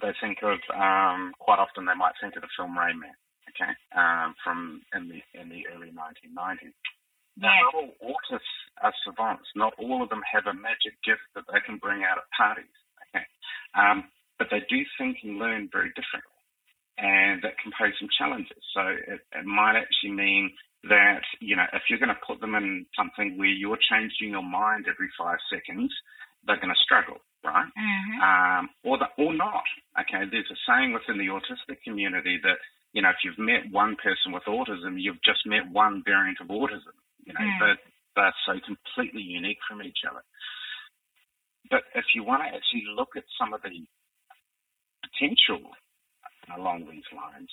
[0.00, 3.16] they think of um, quite often they might think of the film Rain Man.
[3.56, 6.76] Okay, um, from in the in the early 1990s.
[7.40, 9.48] Now, not all autists are savants.
[9.54, 12.74] Not all of them have a magic gift that they can bring out at parties.
[13.76, 14.04] Um,
[14.38, 16.37] but they do think and learn very differently.
[16.98, 18.58] And that can pose some challenges.
[18.74, 20.50] So it, it might actually mean
[20.90, 24.42] that, you know, if you're going to put them in something where you're changing your
[24.42, 25.94] mind every five seconds,
[26.42, 27.70] they're going to struggle, right?
[27.70, 28.18] Mm-hmm.
[28.18, 29.62] Um, or, the, or not.
[29.94, 32.58] Okay, there's a saying within the autistic community that,
[32.92, 36.48] you know, if you've met one person with autism, you've just met one variant of
[36.48, 36.98] autism.
[37.22, 37.58] You know, mm.
[37.62, 37.78] but
[38.16, 40.24] they're so completely unique from each other.
[41.70, 43.86] But if you want to actually look at some of the
[45.04, 45.70] potential
[46.56, 47.50] along these lines,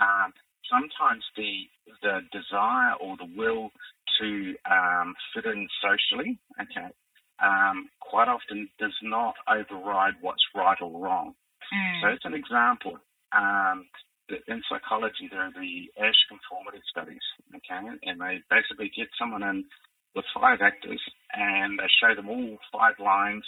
[0.00, 0.32] um,
[0.70, 1.68] sometimes the
[2.02, 3.70] the desire or the will
[4.20, 6.92] to um, fit in socially, okay,
[7.42, 11.34] um, quite often does not override what's right or wrong.
[11.72, 12.00] Mm.
[12.02, 12.98] So, as an example,
[13.32, 13.86] um,
[14.28, 19.64] in psychology, there are the Asch conformity studies, okay, and they basically get someone in
[20.14, 21.00] with five actors,
[21.32, 23.44] and they show them all five lines,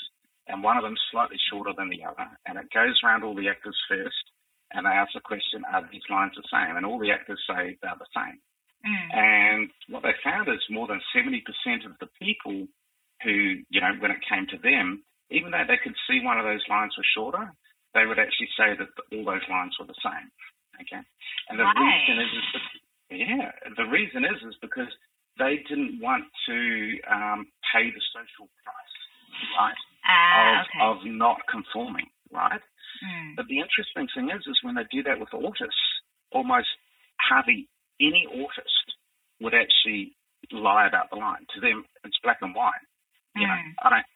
[0.47, 3.49] and one of them's slightly shorter than the other, and it goes around all the
[3.49, 4.25] actors first,
[4.72, 6.76] and they ask the question, are these lines the same?
[6.76, 8.38] And all the actors say they're the same.
[8.87, 9.09] Mm.
[9.12, 11.42] And what they found is more than 70%
[11.85, 12.66] of the people
[13.22, 16.44] who, you know, when it came to them, even though they could see one of
[16.44, 17.52] those lines was shorter,
[17.94, 20.30] they would actually say that all those lines were the same.
[20.80, 21.02] Okay.
[21.50, 21.76] And the right.
[21.76, 22.66] reason is, is
[23.11, 24.88] yeah, the reason is, is because
[25.38, 26.59] they didn't want to
[27.11, 28.96] um, pay the social price,
[29.59, 31.11] right, uh, of, okay.
[31.11, 32.62] of not conforming, right?
[33.05, 33.37] Mm.
[33.37, 35.85] But the interesting thing is, is when they do that with autists,
[36.33, 36.69] almost
[37.21, 37.69] hardly
[38.01, 38.87] any autist
[39.41, 40.17] would actually
[40.53, 41.47] lie about the line.
[41.55, 42.85] To them, it's black and white.
[43.37, 43.75] You know, Mm.
[43.83, 44.07] I don't.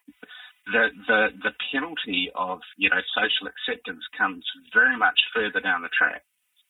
[0.73, 5.93] The the the penalty of you know social acceptance comes very much further down the
[5.97, 6.23] track.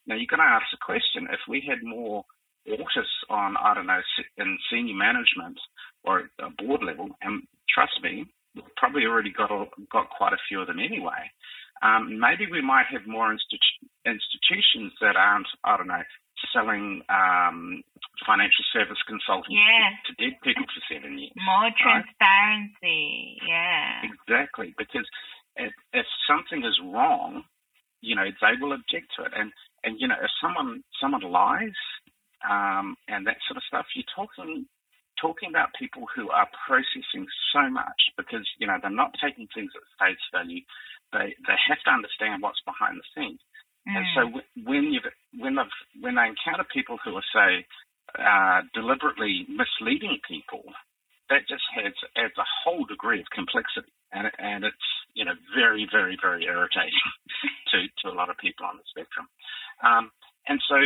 [0.07, 2.25] Now you've got to ask the question: if we had more
[2.69, 4.01] autists on, I don't know,
[4.39, 5.59] in senior management
[6.05, 10.33] or at a board level, and trust me, we've probably already got a, got quite
[10.33, 11.31] a few of them anyway.
[11.85, 16.03] Um, maybe we might have more institu- institutions that aren't, I don't know,
[16.53, 17.83] selling um,
[18.27, 19.93] financial service consulting Yes.
[20.09, 21.33] to dead people for seven years.
[21.37, 23.37] More transparency.
[23.47, 24.01] Yeah.
[24.09, 25.05] Exactly, because
[25.57, 27.45] if, if something is wrong,
[28.01, 29.51] you know they will object to it, and
[29.83, 31.73] and you know if someone someone lies
[32.49, 34.67] um, and that sort of stuff, you're talking
[35.21, 39.73] talking about people who are processing so much because you know they're not taking things
[39.77, 40.63] at face value.
[41.13, 43.41] They they have to understand what's behind the scenes.
[43.87, 44.43] And so Mm.
[44.65, 45.01] when you
[45.39, 45.69] when they
[46.01, 47.67] when they encounter people who are say
[48.19, 50.65] uh, deliberately misleading people,
[51.31, 55.87] that just adds adds a whole degree of complexity, and and it's you know very
[55.93, 57.07] very very irritating
[57.73, 59.29] to to a lot of people on the spectrum.
[59.85, 60.11] Um,
[60.49, 60.77] and so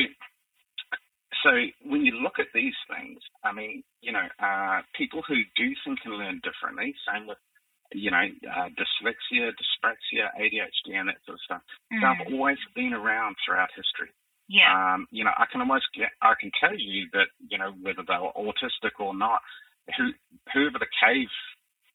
[1.42, 1.50] so
[1.84, 5.98] when you look at these things, I mean you know uh, people who do think
[6.04, 7.38] and learn differently, same with
[7.92, 11.62] you know uh, dyslexia, dyspraxia, ADHD, and that sort of stuff.
[11.92, 12.00] Mm.
[12.02, 14.12] They've always been around throughout history.
[14.48, 14.72] Yeah.
[14.72, 18.00] Um, you know, I can almost get, I can tell you that, you know, whether
[18.00, 19.40] they were autistic or not,
[19.96, 20.08] who,
[20.52, 21.28] whoever the cave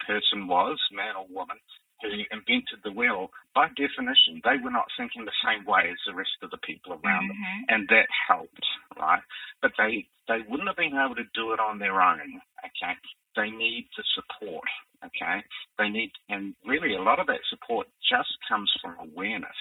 [0.06, 1.58] person was, man or woman,
[2.02, 6.14] who invented the wheel, by definition, they were not thinking the same way as the
[6.16, 7.38] rest of the people around them.
[7.38, 7.64] Mhm.
[7.70, 8.66] And that helped,
[8.98, 9.22] right?
[9.62, 12.98] But they, they wouldn't have been able to do it on their own, okay?
[13.36, 14.68] They need the support,
[15.06, 15.44] okay?
[15.78, 19.56] They need, and really a lot of that support just comes from awareness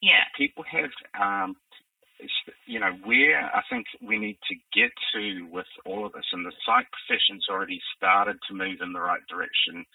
[0.00, 0.24] Yeah.
[0.36, 1.56] people have, um,
[2.18, 6.32] it's- you know, where I think we need to get to with all of this,
[6.32, 9.86] and the psych profession's already started to move in the right direction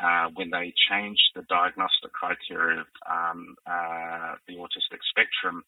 [0.00, 5.64] uh, when they changed the diagnostic criteria of um, uh, the autistic spectrum.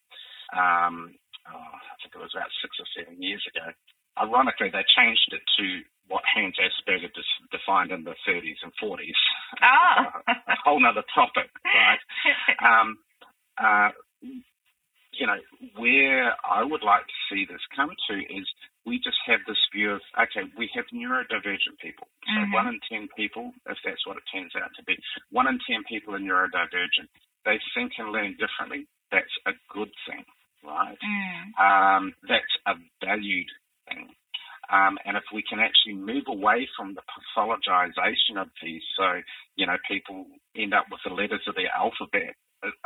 [0.53, 1.15] Um,
[1.49, 3.73] oh, I think it was about six or seven years ago.
[4.17, 9.21] Ironically, they changed it to what Hans Asperger dis- defined in the 30s and 40s.
[9.63, 10.33] Oh.
[10.49, 12.03] a whole nother topic, right?
[12.63, 12.99] um,
[13.59, 13.91] uh,
[15.19, 15.39] you know,
[15.77, 18.47] where I would like to see this come to is
[18.85, 22.09] we just have this view of, okay, we have neurodivergent people.
[22.27, 22.53] So Mhm.
[22.53, 24.99] one in 10 people, if that's what it turns out to be,
[25.31, 27.09] one in 10 people are neurodivergent.
[27.45, 28.87] They think and learn differently.
[29.11, 30.25] That's a good thing,
[30.63, 30.99] right?
[31.01, 31.59] Mm.
[31.59, 32.75] um, that's a
[33.05, 33.51] valued
[33.89, 34.15] thing.
[34.71, 39.23] Um, and if we can actually move away from the pathologization of these, so
[39.57, 42.35] you know, people end up with the letters of the alphabet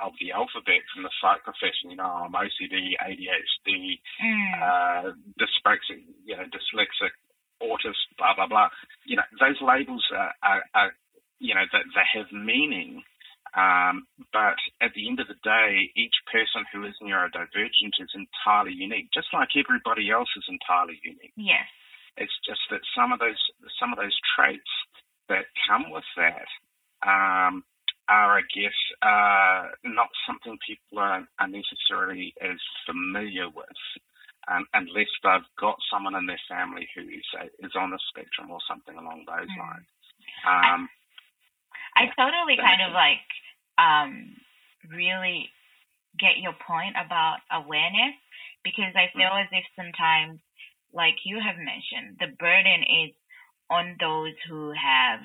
[0.02, 1.90] of the alphabet from the psych profession.
[1.90, 4.62] You know, I'm OCD, ADHD, Mm.
[4.62, 7.12] uh, dyspraxic, you know, dyslexic,
[7.62, 8.68] autist, blah blah blah.
[9.04, 10.92] You know, those labels are, are, are
[11.38, 13.02] you know, that they have meaning.
[13.56, 18.72] Um, but at the end of the day, each person who is neurodivergent is entirely
[18.76, 21.32] unique, just like everybody else is entirely unique.
[21.34, 21.64] Yes.
[22.18, 23.40] It's just that some of those
[23.80, 24.68] some of those traits
[25.28, 26.48] that come with that
[27.06, 27.64] um,
[28.08, 33.80] are, I guess, uh, not something people are, are necessarily as familiar with,
[34.48, 37.24] um, unless they've got someone in their family who is,
[37.60, 39.58] is on the spectrum or something along those Mm.
[39.58, 39.86] lines.
[40.44, 40.88] Um,
[41.96, 43.26] I Yeah, totally kind of like
[43.78, 44.36] um
[44.90, 45.50] really
[46.18, 48.16] get your point about awareness
[48.64, 50.40] because I feel as if sometimes
[50.92, 53.12] like you have mentioned the burden is
[53.70, 55.20] on those who have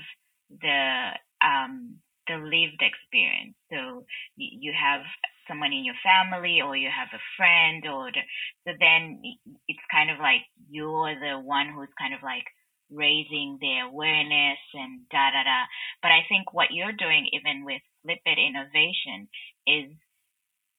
[0.61, 4.05] the um the lived experience so
[4.38, 5.01] you have
[5.47, 8.21] someone in your family or you have a friend or the,
[8.67, 9.19] so then
[9.67, 12.45] it's kind of like you're the one who's kind of like
[12.91, 15.65] raising their awareness and da da da
[16.03, 19.29] but I think what you're doing, even with Lipid Innovation,
[19.65, 19.91] is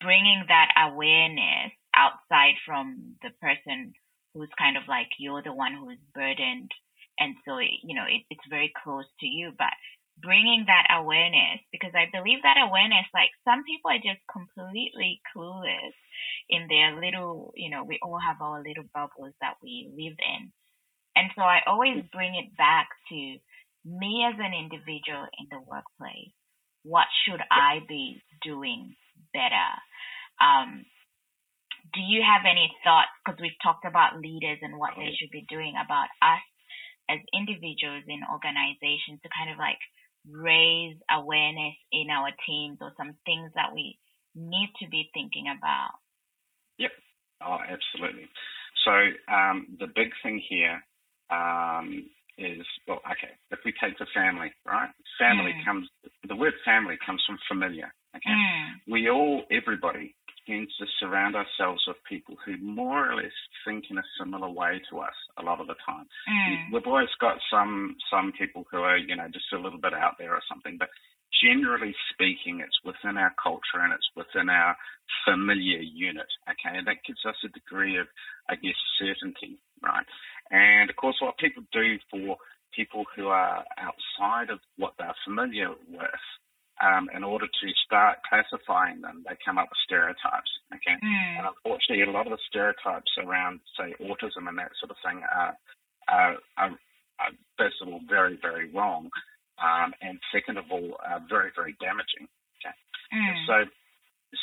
[0.00, 3.94] bringing that awareness outside from the person
[4.34, 6.70] who's kind of like you're the one who's burdened.
[7.18, 9.72] And so, you know, it, it's very close to you, but
[10.18, 15.94] bringing that awareness, because I believe that awareness, like some people are just completely clueless
[16.48, 20.52] in their little, you know, we all have our little bubbles that we live in.
[21.16, 23.18] And so I always bring it back to
[23.84, 26.32] me as an individual in the workplace,
[26.82, 28.96] what should I be doing
[29.32, 29.68] better?
[30.40, 30.84] Um,
[31.92, 33.12] do you have any thoughts?
[33.22, 36.44] Because we've talked about leaders and what they should be doing about us
[37.08, 39.80] as individuals in organizations to kind of like
[40.30, 43.98] raise awareness in our teams or some things that we
[44.34, 46.00] need to be thinking about.
[46.78, 46.90] Yep.
[47.46, 48.28] Oh, absolutely.
[48.84, 48.92] So
[49.32, 50.82] um, the big thing here
[51.30, 52.04] um,
[52.38, 53.32] is well, okay.
[53.50, 54.90] If we take the family, right?
[55.18, 55.64] Family mm.
[55.64, 55.88] comes.
[56.28, 57.92] The word family comes from familiar.
[58.16, 58.68] Okay, mm.
[58.88, 60.14] we all, everybody,
[60.46, 63.32] tends to surround ourselves with people who more or less
[63.64, 66.06] think in a similar way to us a lot of the time.
[66.28, 66.72] Mm.
[66.72, 70.14] We've always got some some people who are, you know, just a little bit out
[70.18, 70.88] there or something, but
[71.42, 74.76] generally speaking, it's within our culture and it's within our
[75.26, 76.28] familiar unit.
[76.48, 78.06] Okay, and that gives us a degree of,
[78.48, 80.06] I guess, certainty, right?
[80.50, 82.36] And of course, what people do for
[82.74, 86.24] people who are outside of what they're familiar with
[86.82, 90.50] um, in order to start classifying them, they come up with stereotypes.
[90.74, 91.38] Okay, mm.
[91.38, 95.22] and unfortunately, a lot of the stereotypes around, say, autism and that sort of thing
[95.22, 95.54] are,
[96.08, 96.74] are, are,
[97.22, 99.10] are first of all very, very wrong,
[99.62, 102.26] um, and second of all, are very, very damaging.
[102.58, 102.74] Okay,
[103.14, 103.46] mm.
[103.46, 103.70] so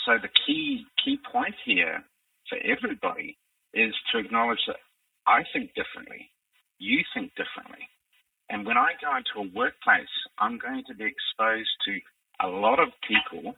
[0.06, 2.04] so the key key point here
[2.48, 3.38] for everybody
[3.74, 4.78] is to acknowledge that
[5.28, 6.32] I think differently,
[6.80, 7.88] you think differently.
[8.50, 12.00] And when I go into a workplace, I'm going to be exposed to
[12.44, 13.56] a lot of people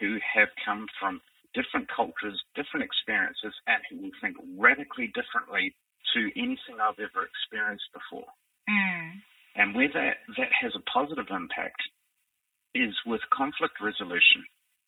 [0.00, 1.20] who have come from
[1.54, 5.74] different cultures, different experiences, and who will think radically differently
[6.14, 8.28] to anything I've ever experienced before.
[8.68, 9.24] Mm.
[9.56, 11.80] And where that, that has a positive impact
[12.76, 14.44] is with conflict resolution,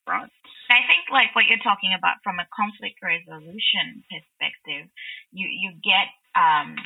[0.06, 0.30] right?
[0.70, 4.86] I think like what you're talking about from a conflict resolution perspective,
[5.32, 6.78] you, you get um,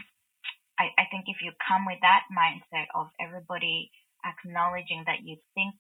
[0.78, 3.90] I, I think if you come with that mindset of everybody
[4.24, 5.74] acknowledging that you think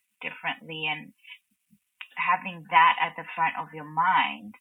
[0.64, 1.12] differently and
[2.16, 4.54] having that at the front of your mind,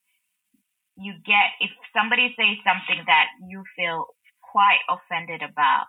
[0.96, 4.08] you get, if somebody says something that you feel
[4.52, 5.86] quite offended about,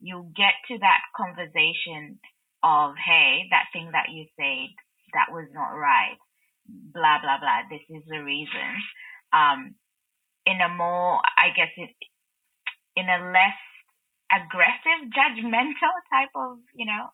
[0.00, 2.18] you get to that conversation
[2.62, 4.70] of, hey, that thing that you said,
[5.14, 6.18] that was not right,
[6.66, 8.70] blah, blah, blah, this is the reason.
[9.32, 9.74] Um,
[10.46, 11.90] in a more, I guess, it,
[12.96, 13.58] in a less
[14.30, 17.10] aggressive, judgmental type of, you know,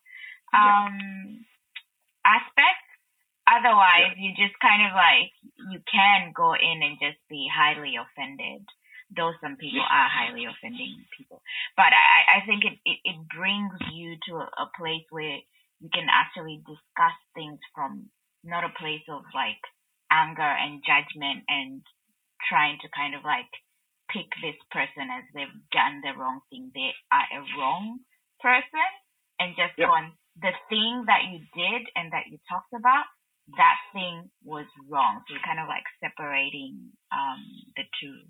[0.52, 1.39] um, yeah.
[3.60, 4.24] Otherwise, yeah.
[4.24, 5.28] you just kind of like
[5.68, 8.64] you can go in and just be highly offended.
[9.10, 11.42] Though some people are highly offending people,
[11.74, 15.34] but I, I think it, it, it brings you to a, a place where
[15.82, 18.06] you can actually discuss things from
[18.46, 19.58] not a place of like
[20.14, 21.82] anger and judgment and
[22.46, 23.50] trying to kind of like
[24.14, 26.70] pick this person as they've done the wrong thing.
[26.74, 27.98] They are a wrong
[28.38, 28.90] person
[29.38, 29.88] and just yep.
[29.90, 33.06] and the thing that you did and that you talked about,
[33.56, 35.22] that thing was wrong.
[35.26, 37.42] So you're kind of like separating um,
[37.76, 38.20] the two.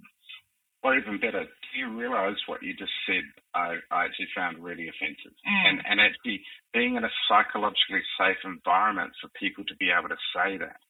[0.82, 3.20] Or even better, do you realize what you just said?
[3.52, 5.36] I, I actually found really offensive.
[5.44, 5.62] Mm.
[5.68, 6.40] And, and actually
[6.72, 10.80] being in a psychologically safe environment for people to be able to say that.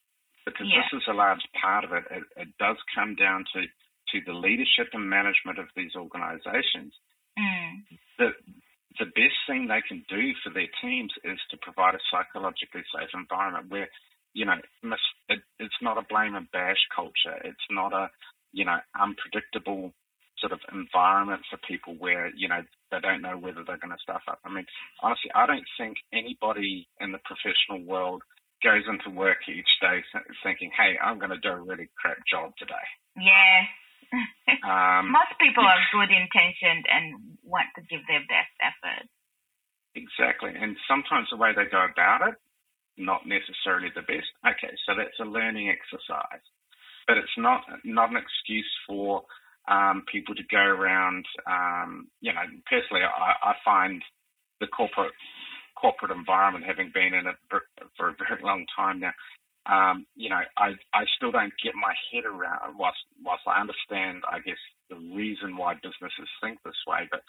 [0.47, 0.87] Because yeah.
[0.87, 2.07] this is a large part of it.
[2.07, 2.22] it.
[2.37, 6.95] It does come down to, to the leadership and management of these organizations.
[7.35, 7.83] Mm.
[8.22, 8.28] The,
[9.03, 13.11] the best thing they can do for their teams is to provide a psychologically safe
[13.11, 13.91] environment where,
[14.33, 14.57] you know,
[15.28, 17.37] it, it's not a blame and bash culture.
[17.45, 18.11] It's not a,
[18.53, 19.93] you know, unpredictable
[20.39, 24.03] sort of environment for people where, you know, they don't know whether they're going to
[24.03, 24.41] stuff up.
[24.45, 24.66] I mean,
[25.03, 28.22] honestly, I don't think anybody in the professional world
[28.64, 30.01] goes into work each day
[30.43, 32.87] thinking, hey, I'm going to do a really crap job today.
[33.16, 33.68] Yes
[34.66, 39.07] um, Most people are good intentioned and want to give their best effort.
[39.95, 40.51] Exactly.
[40.55, 42.35] And sometimes the way they go about it,
[42.97, 44.28] not necessarily the best.
[44.47, 46.45] Okay, so that's a learning exercise.
[47.07, 49.22] But it's not not an excuse for
[49.68, 51.24] um, people to go around.
[51.47, 54.03] Um, you know, personally, I, I find
[54.61, 55.12] the corporate
[55.80, 57.36] corporate environment, having been in it
[57.97, 59.12] for a very long time now,
[59.68, 64.24] um, you know, I, I still don't get my head around, whilst, whilst I understand,
[64.24, 67.20] I guess, the reason why businesses think this way, but,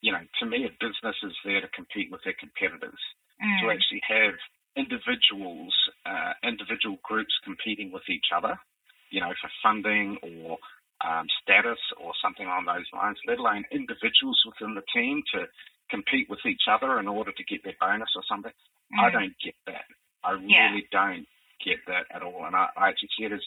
[0.00, 2.98] you know, to me, a business is there to compete with their competitors,
[3.38, 3.58] mm.
[3.62, 4.34] to actually have
[4.76, 5.74] individuals,
[6.06, 8.58] uh, individual groups competing with each other,
[9.10, 10.58] you know, for funding or
[11.04, 15.46] um, status or something along those lines, let alone individuals within the team to
[15.90, 18.52] compete with each other in order to get their bonus or something.
[18.92, 19.04] Mm.
[19.04, 19.86] I don't get that.
[20.24, 20.92] I really yeah.
[20.92, 21.26] don't
[21.64, 22.44] get that at all.
[22.46, 23.44] And I, I actually see it as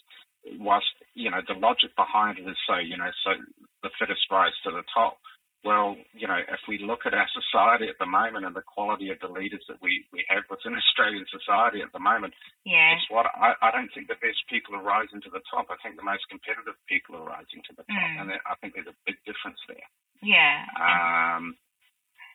[0.58, 3.38] whilst you know the logic behind it is so you know so
[3.84, 5.18] the fittest rise to the top.
[5.62, 9.14] Well, you know, if we look at our society at the moment and the quality
[9.14, 12.34] of the leaders that we, we have within Australian society at the moment,
[12.66, 12.98] yeah.
[12.98, 15.70] it's what I, I don't think the best people are rising to the top.
[15.70, 18.18] I think the most competitive people are rising to the top, mm.
[18.26, 19.86] and I think there's a big difference there.
[20.26, 20.66] Yeah.
[20.82, 21.54] Um,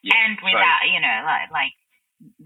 [0.07, 0.15] yeah.
[0.15, 1.75] And without, so, you know, like like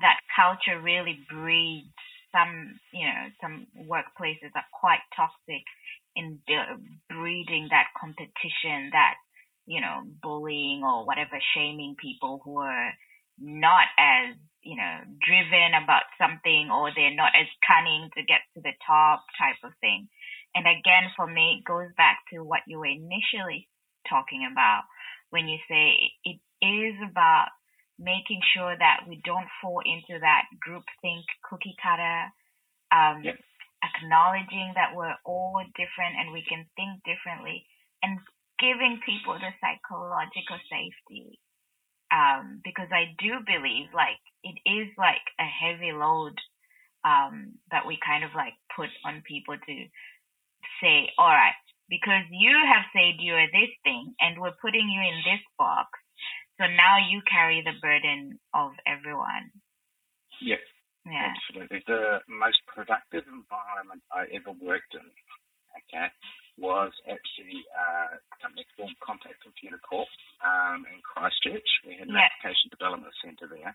[0.01, 1.93] that culture really breeds
[2.33, 5.65] some, you know, some workplaces are quite toxic
[6.17, 6.41] in
[7.09, 9.15] breeding that competition, that
[9.71, 12.91] you know, bullying or whatever, shaming people who are
[13.39, 14.35] not as,
[14.67, 19.23] you know, driven about something or they're not as cunning to get to the top
[19.39, 20.11] type of thing.
[20.59, 23.71] And again, for me, it goes back to what you were initially
[24.11, 24.91] talking about
[25.31, 27.55] when you say it is about
[27.95, 32.27] making sure that we don't fall into that groupthink cookie cutter,
[32.91, 33.39] um, yep.
[33.87, 37.63] acknowledging that we're all different and we can think differently,
[38.03, 38.19] and
[38.61, 41.41] giving people the psychological safety
[42.13, 46.35] um, because I do believe like it is like a heavy load
[47.05, 49.77] um, that we kind of like put on people to
[50.83, 51.57] say, all right,
[51.89, 55.89] because you have said you are this thing and we're putting you in this box,
[56.61, 59.49] so now you carry the burden of everyone.
[60.43, 60.61] Yes.
[61.07, 61.33] Yeah.
[61.33, 61.81] Absolutely.
[61.87, 65.09] The most productive environment I ever worked in,
[65.81, 66.13] okay,
[66.61, 70.09] was actually uh, a company called Contact Computer Corp
[70.45, 71.67] um, in Christchurch.
[71.89, 72.29] We had an yeah.
[72.29, 73.73] application development centre there,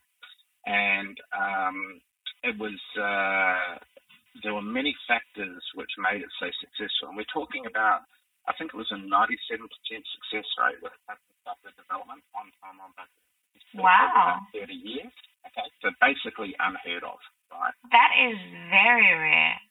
[0.70, 2.00] and um,
[2.46, 3.82] it was uh,
[4.44, 7.14] there were many factors which made it so successful.
[7.14, 8.04] And we're talking about,
[8.48, 10.92] I think it was a 97% success rate with
[11.46, 13.22] software development on time on budget.
[13.76, 14.44] Wow.
[14.52, 15.14] 30 years.
[15.46, 17.22] Okay, so basically unheard of,
[17.54, 17.76] right?
[17.94, 18.36] That is
[18.74, 19.62] very rare.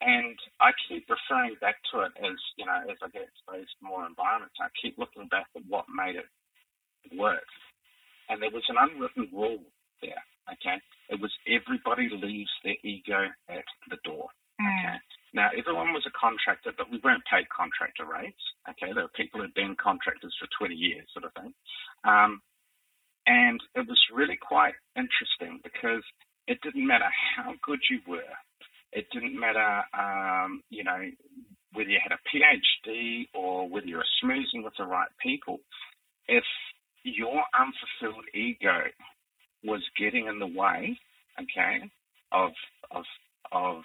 [0.00, 3.82] And I keep referring back to it as, you know, as I get exposed to
[3.86, 6.30] more environments, I keep looking back at what made it
[7.18, 7.46] work.
[8.28, 9.58] And there was an unwritten rule
[10.00, 10.78] there, okay?
[11.10, 14.28] It was everybody leaves their ego at the door,
[14.60, 14.70] mm.
[14.70, 14.98] okay?
[15.34, 18.40] Now, everyone was a contractor, but we weren't paid contractor rates,
[18.70, 18.94] okay?
[18.94, 21.52] There were people who'd been contractors for 20 years, sort of thing.
[22.04, 22.40] Um,
[23.26, 26.04] and it was really quite interesting because
[26.46, 28.32] it didn't matter how good you were,
[28.92, 31.00] it didn't matter, um, you know,
[31.72, 35.60] whether you had a PhD or whether you were smoozing with the right people.
[36.26, 36.44] If
[37.04, 38.84] your unfulfilled ego
[39.64, 40.98] was getting in the way,
[41.40, 41.90] okay,
[42.32, 42.52] of
[42.90, 43.04] of
[43.52, 43.82] of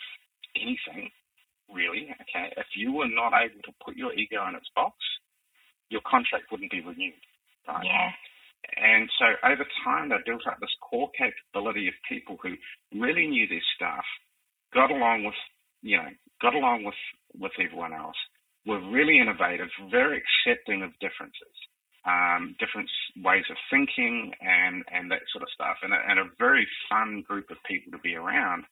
[0.55, 1.09] anything,
[1.73, 4.95] really, okay, if you were not able to put your ego in its box,
[5.89, 7.13] your contract wouldn't be renewed.
[7.67, 7.85] Right?
[7.85, 8.13] Yes.
[8.75, 12.55] And so over time, they built up this core capability of people who
[12.95, 14.05] really knew their stuff,
[14.73, 15.35] got along with,
[15.81, 16.09] you know,
[16.41, 16.95] got along with,
[17.39, 18.17] with everyone else,
[18.65, 21.55] were really innovative, very accepting of differences,
[22.05, 22.89] um, different
[23.23, 27.23] ways of thinking and, and that sort of stuff, and a, and a very fun
[27.27, 28.63] group of people to be around.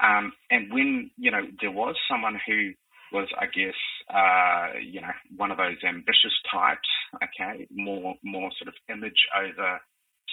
[0.00, 2.72] Um, and when, you know, there was someone who
[3.12, 3.76] was, I guess,
[4.08, 9.80] uh, you know, one of those ambitious types, okay, more, more sort of image over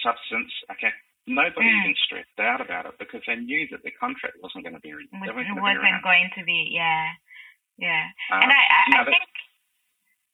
[0.02, 0.94] substance, okay,
[1.28, 1.80] nobody mm.
[1.84, 4.90] even stressed out about it because they knew that the contract wasn't going to be.
[4.90, 7.12] It wasn't, wasn't going to be, yeah,
[7.78, 8.10] yeah.
[8.32, 9.28] Um, and I, I, I think,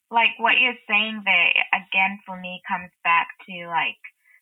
[0.09, 3.99] like what you're saying there, again, for me, comes back to like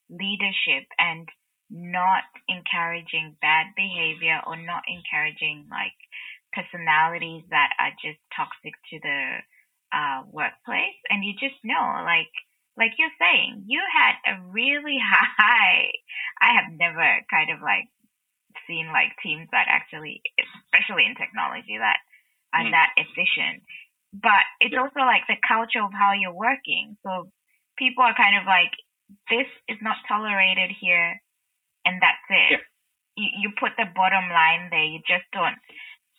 [0.10, 1.28] leadership and
[1.70, 5.97] not encouraging bad behavior or not encouraging like
[6.54, 9.20] personalities that are just toxic to the
[9.89, 10.99] uh, workplace.
[11.10, 12.30] And you just know, like
[12.78, 14.98] like you're saying, you had a really
[15.38, 15.94] high.
[16.42, 17.90] I have never kind of like
[18.68, 22.02] seen like teams that actually, especially in technology, that
[22.54, 22.74] are mm.
[22.74, 23.66] that efficient.
[24.14, 26.98] But it's also like the culture of how you're working.
[27.02, 27.30] So
[27.78, 28.74] people are kind of like,
[29.30, 31.18] this is not tolerated here,
[31.86, 32.58] and that's it.
[32.58, 32.66] Yeah.
[33.18, 34.86] You you put the bottom line there.
[34.86, 35.58] You just don't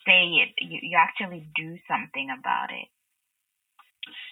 [0.07, 0.55] say it.
[0.59, 2.87] You you actually do something about it.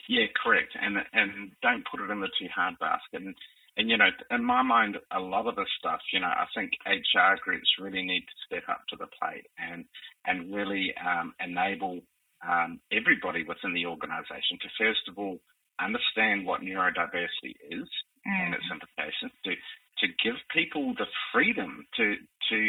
[0.07, 0.75] Yeah, correct.
[0.79, 3.21] And and don't put it in the too hard basket.
[3.21, 3.35] And
[3.77, 6.71] and you know, in my mind, a lot of this stuff, you know, I think
[6.85, 9.85] HR groups really need to step up to the plate and
[10.25, 12.01] and really um, enable
[12.47, 15.39] um, everybody within the organisation to first of all
[15.81, 17.87] understand what neurodiversity is
[18.27, 18.45] mm.
[18.45, 19.31] and its implications.
[19.45, 19.51] To
[19.99, 22.15] to give people the freedom to
[22.49, 22.59] to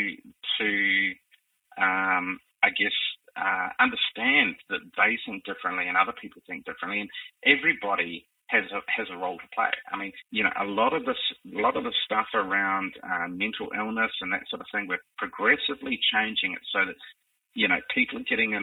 [0.60, 0.68] to
[1.76, 2.96] um, I guess
[3.36, 7.10] uh, understand that they think differently and other people think differently, and
[7.44, 9.72] everybody has a has a role to play.
[9.90, 13.28] I mean, you know, a lot of this, a lot of the stuff around uh,
[13.28, 16.96] mental illness and that sort of thing, we're progressively changing it so that
[17.54, 18.54] you know people are getting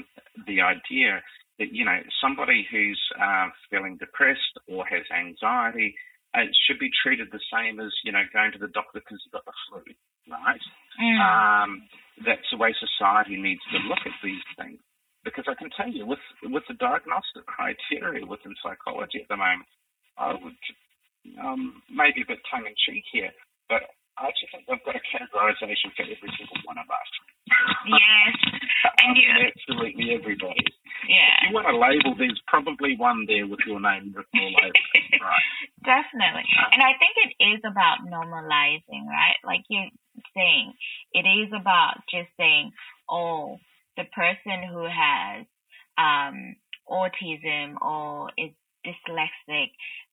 [0.47, 1.22] the idea
[1.59, 5.95] that you know somebody who's uh, feeling depressed or has anxiety
[6.34, 9.34] uh, should be treated the same as you know going to the doctor because you've
[9.34, 9.82] got the flu,
[10.30, 10.61] right?
[11.01, 11.19] Mm.
[11.19, 11.84] Um,
[12.26, 14.80] that's the way society needs to look at these things.
[15.24, 19.69] Because I can tell you, with with the diagnostic criteria within psychology at the moment,
[20.17, 20.57] I would
[21.38, 23.30] um, maybe a bit tongue in cheek here,
[23.69, 23.86] but
[24.17, 27.09] I actually think they've got a categorization for every single one of us.
[27.86, 28.34] Yes,
[29.05, 30.65] and you absolutely everybody.
[31.05, 31.45] yeah.
[31.45, 34.74] If you want to label, there's probably one there with your name written all over
[34.74, 35.05] it.
[35.22, 35.45] Right.
[35.86, 36.49] Definitely.
[36.57, 39.38] Uh, and I think it is about normalizing, right?
[39.45, 39.93] Like you're
[40.36, 40.73] saying,
[41.13, 42.71] it is about just saying,
[43.09, 43.57] oh,
[43.97, 45.45] the person who has
[45.97, 46.55] um,
[46.89, 48.51] autism or is
[48.86, 49.71] dyslexic,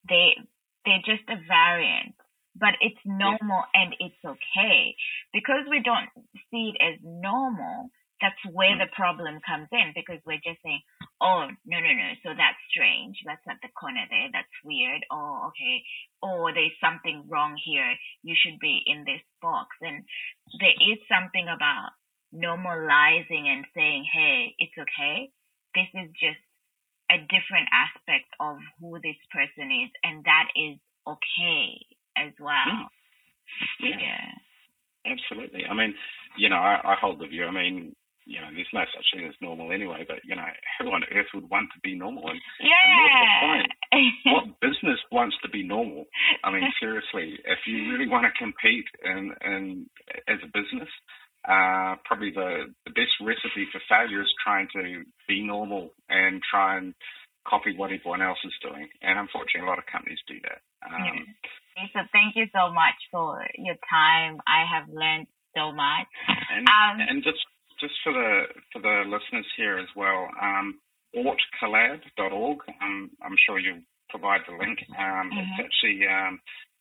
[0.09, 0.37] they
[0.85, 2.15] they're just a variant
[2.59, 3.83] but it's normal yeah.
[3.83, 4.95] and it's okay
[5.33, 6.09] because we don't
[6.51, 7.91] see it as normal
[8.21, 10.83] that's where the problem comes in because we're just saying
[11.23, 15.51] oh no no no so that's strange that's at the corner there that's weird oh
[15.51, 15.83] okay
[16.23, 20.03] or oh, there's something wrong here you should be in this box and
[20.59, 21.95] there is something about
[22.35, 25.31] normalizing and saying hey it's okay
[25.75, 26.43] this is just
[27.11, 30.77] a different aspect of who this person is and that is
[31.09, 31.81] okay
[32.17, 32.69] as well.
[32.69, 33.87] Mm-hmm.
[33.87, 33.97] Yeah.
[34.01, 35.13] yeah.
[35.13, 35.65] Absolutely.
[35.65, 35.95] I mean,
[36.37, 37.45] you know, I, I hold the view.
[37.47, 37.95] I mean,
[38.29, 40.45] you know, there's no such thing as normal anyway, but, you know,
[40.77, 42.29] who on earth would want to be normal?
[42.29, 43.65] And, yeah.
[43.65, 46.05] And what business wants to be normal?
[46.45, 49.89] I mean, seriously, if you really want to compete and, and
[50.29, 50.93] as a business,
[51.49, 56.77] uh, probably the, the best recipe for failure is trying to be normal and try
[56.77, 56.93] and
[57.49, 58.93] copy what everyone else is doing.
[59.01, 60.61] And unfortunately, a lot of companies do that.
[60.85, 61.01] Um,
[61.81, 61.89] yeah.
[61.97, 64.37] So thank you so much for your time.
[64.45, 66.11] I have learned so much.
[66.29, 67.41] And, um, and just
[67.81, 70.79] just for the for the listeners here as well, um,
[71.17, 72.59] autcollab.org.
[72.83, 74.79] Um, I'm sure you'll provide the link.
[74.99, 75.39] Um, mm-hmm.
[75.39, 76.41] It's actually um,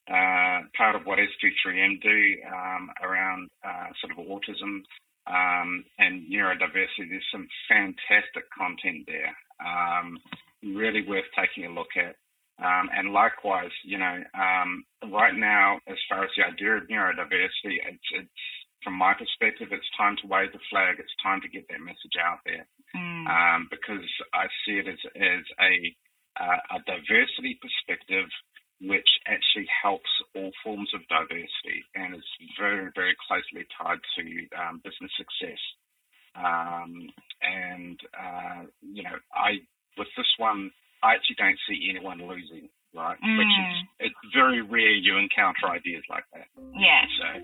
[0.10, 4.82] uh, part of what S23M do um, around uh, sort of autism
[5.28, 7.10] um, and neurodiversity.
[7.10, 9.36] There's some fantastic content there.
[9.60, 10.18] Um,
[10.64, 12.16] really worth taking a look at.
[12.60, 14.84] Um, and likewise, you know, um,
[15.14, 18.30] right now, as far as the idea of neurodiversity, it's, it's,
[18.84, 20.97] from my perspective, it's time to wave the flag.
[20.99, 23.25] It's time to get that message out there mm.
[23.28, 25.73] um, because I see it as, as a,
[26.38, 28.30] uh, a diversity perspective
[28.82, 34.23] which actually helps all forms of diversity and is very, very closely tied to
[34.53, 35.57] um, business success.
[36.38, 37.09] Um,
[37.41, 39.65] and, uh, you know, I,
[39.97, 40.69] with this one,
[41.01, 43.17] I actually don't see anyone losing, right?
[43.17, 43.38] Mm.
[43.38, 43.73] Which is
[44.13, 46.45] it's very rare you encounter ideas like that.
[46.78, 47.01] Yeah.
[47.17, 47.41] So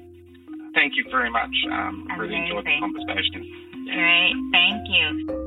[0.74, 1.54] thank you very much.
[1.72, 3.46] Um, really enjoyed the conversation.
[3.86, 3.96] Yeah.
[3.96, 4.36] Great.
[4.52, 5.44] Thank you.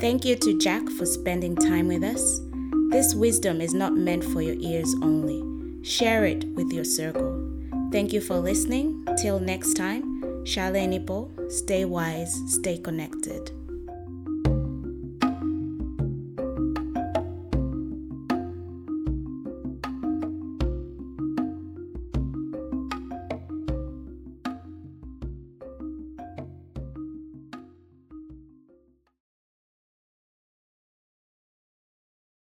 [0.00, 2.40] Thank you to Jack for spending time with us.
[2.90, 5.42] This wisdom is not meant for your ears only.
[5.82, 7.40] Share it with your circle.
[7.90, 9.04] Thank you for listening.
[9.20, 13.50] Till next time, Shale Nipo, stay wise, stay connected.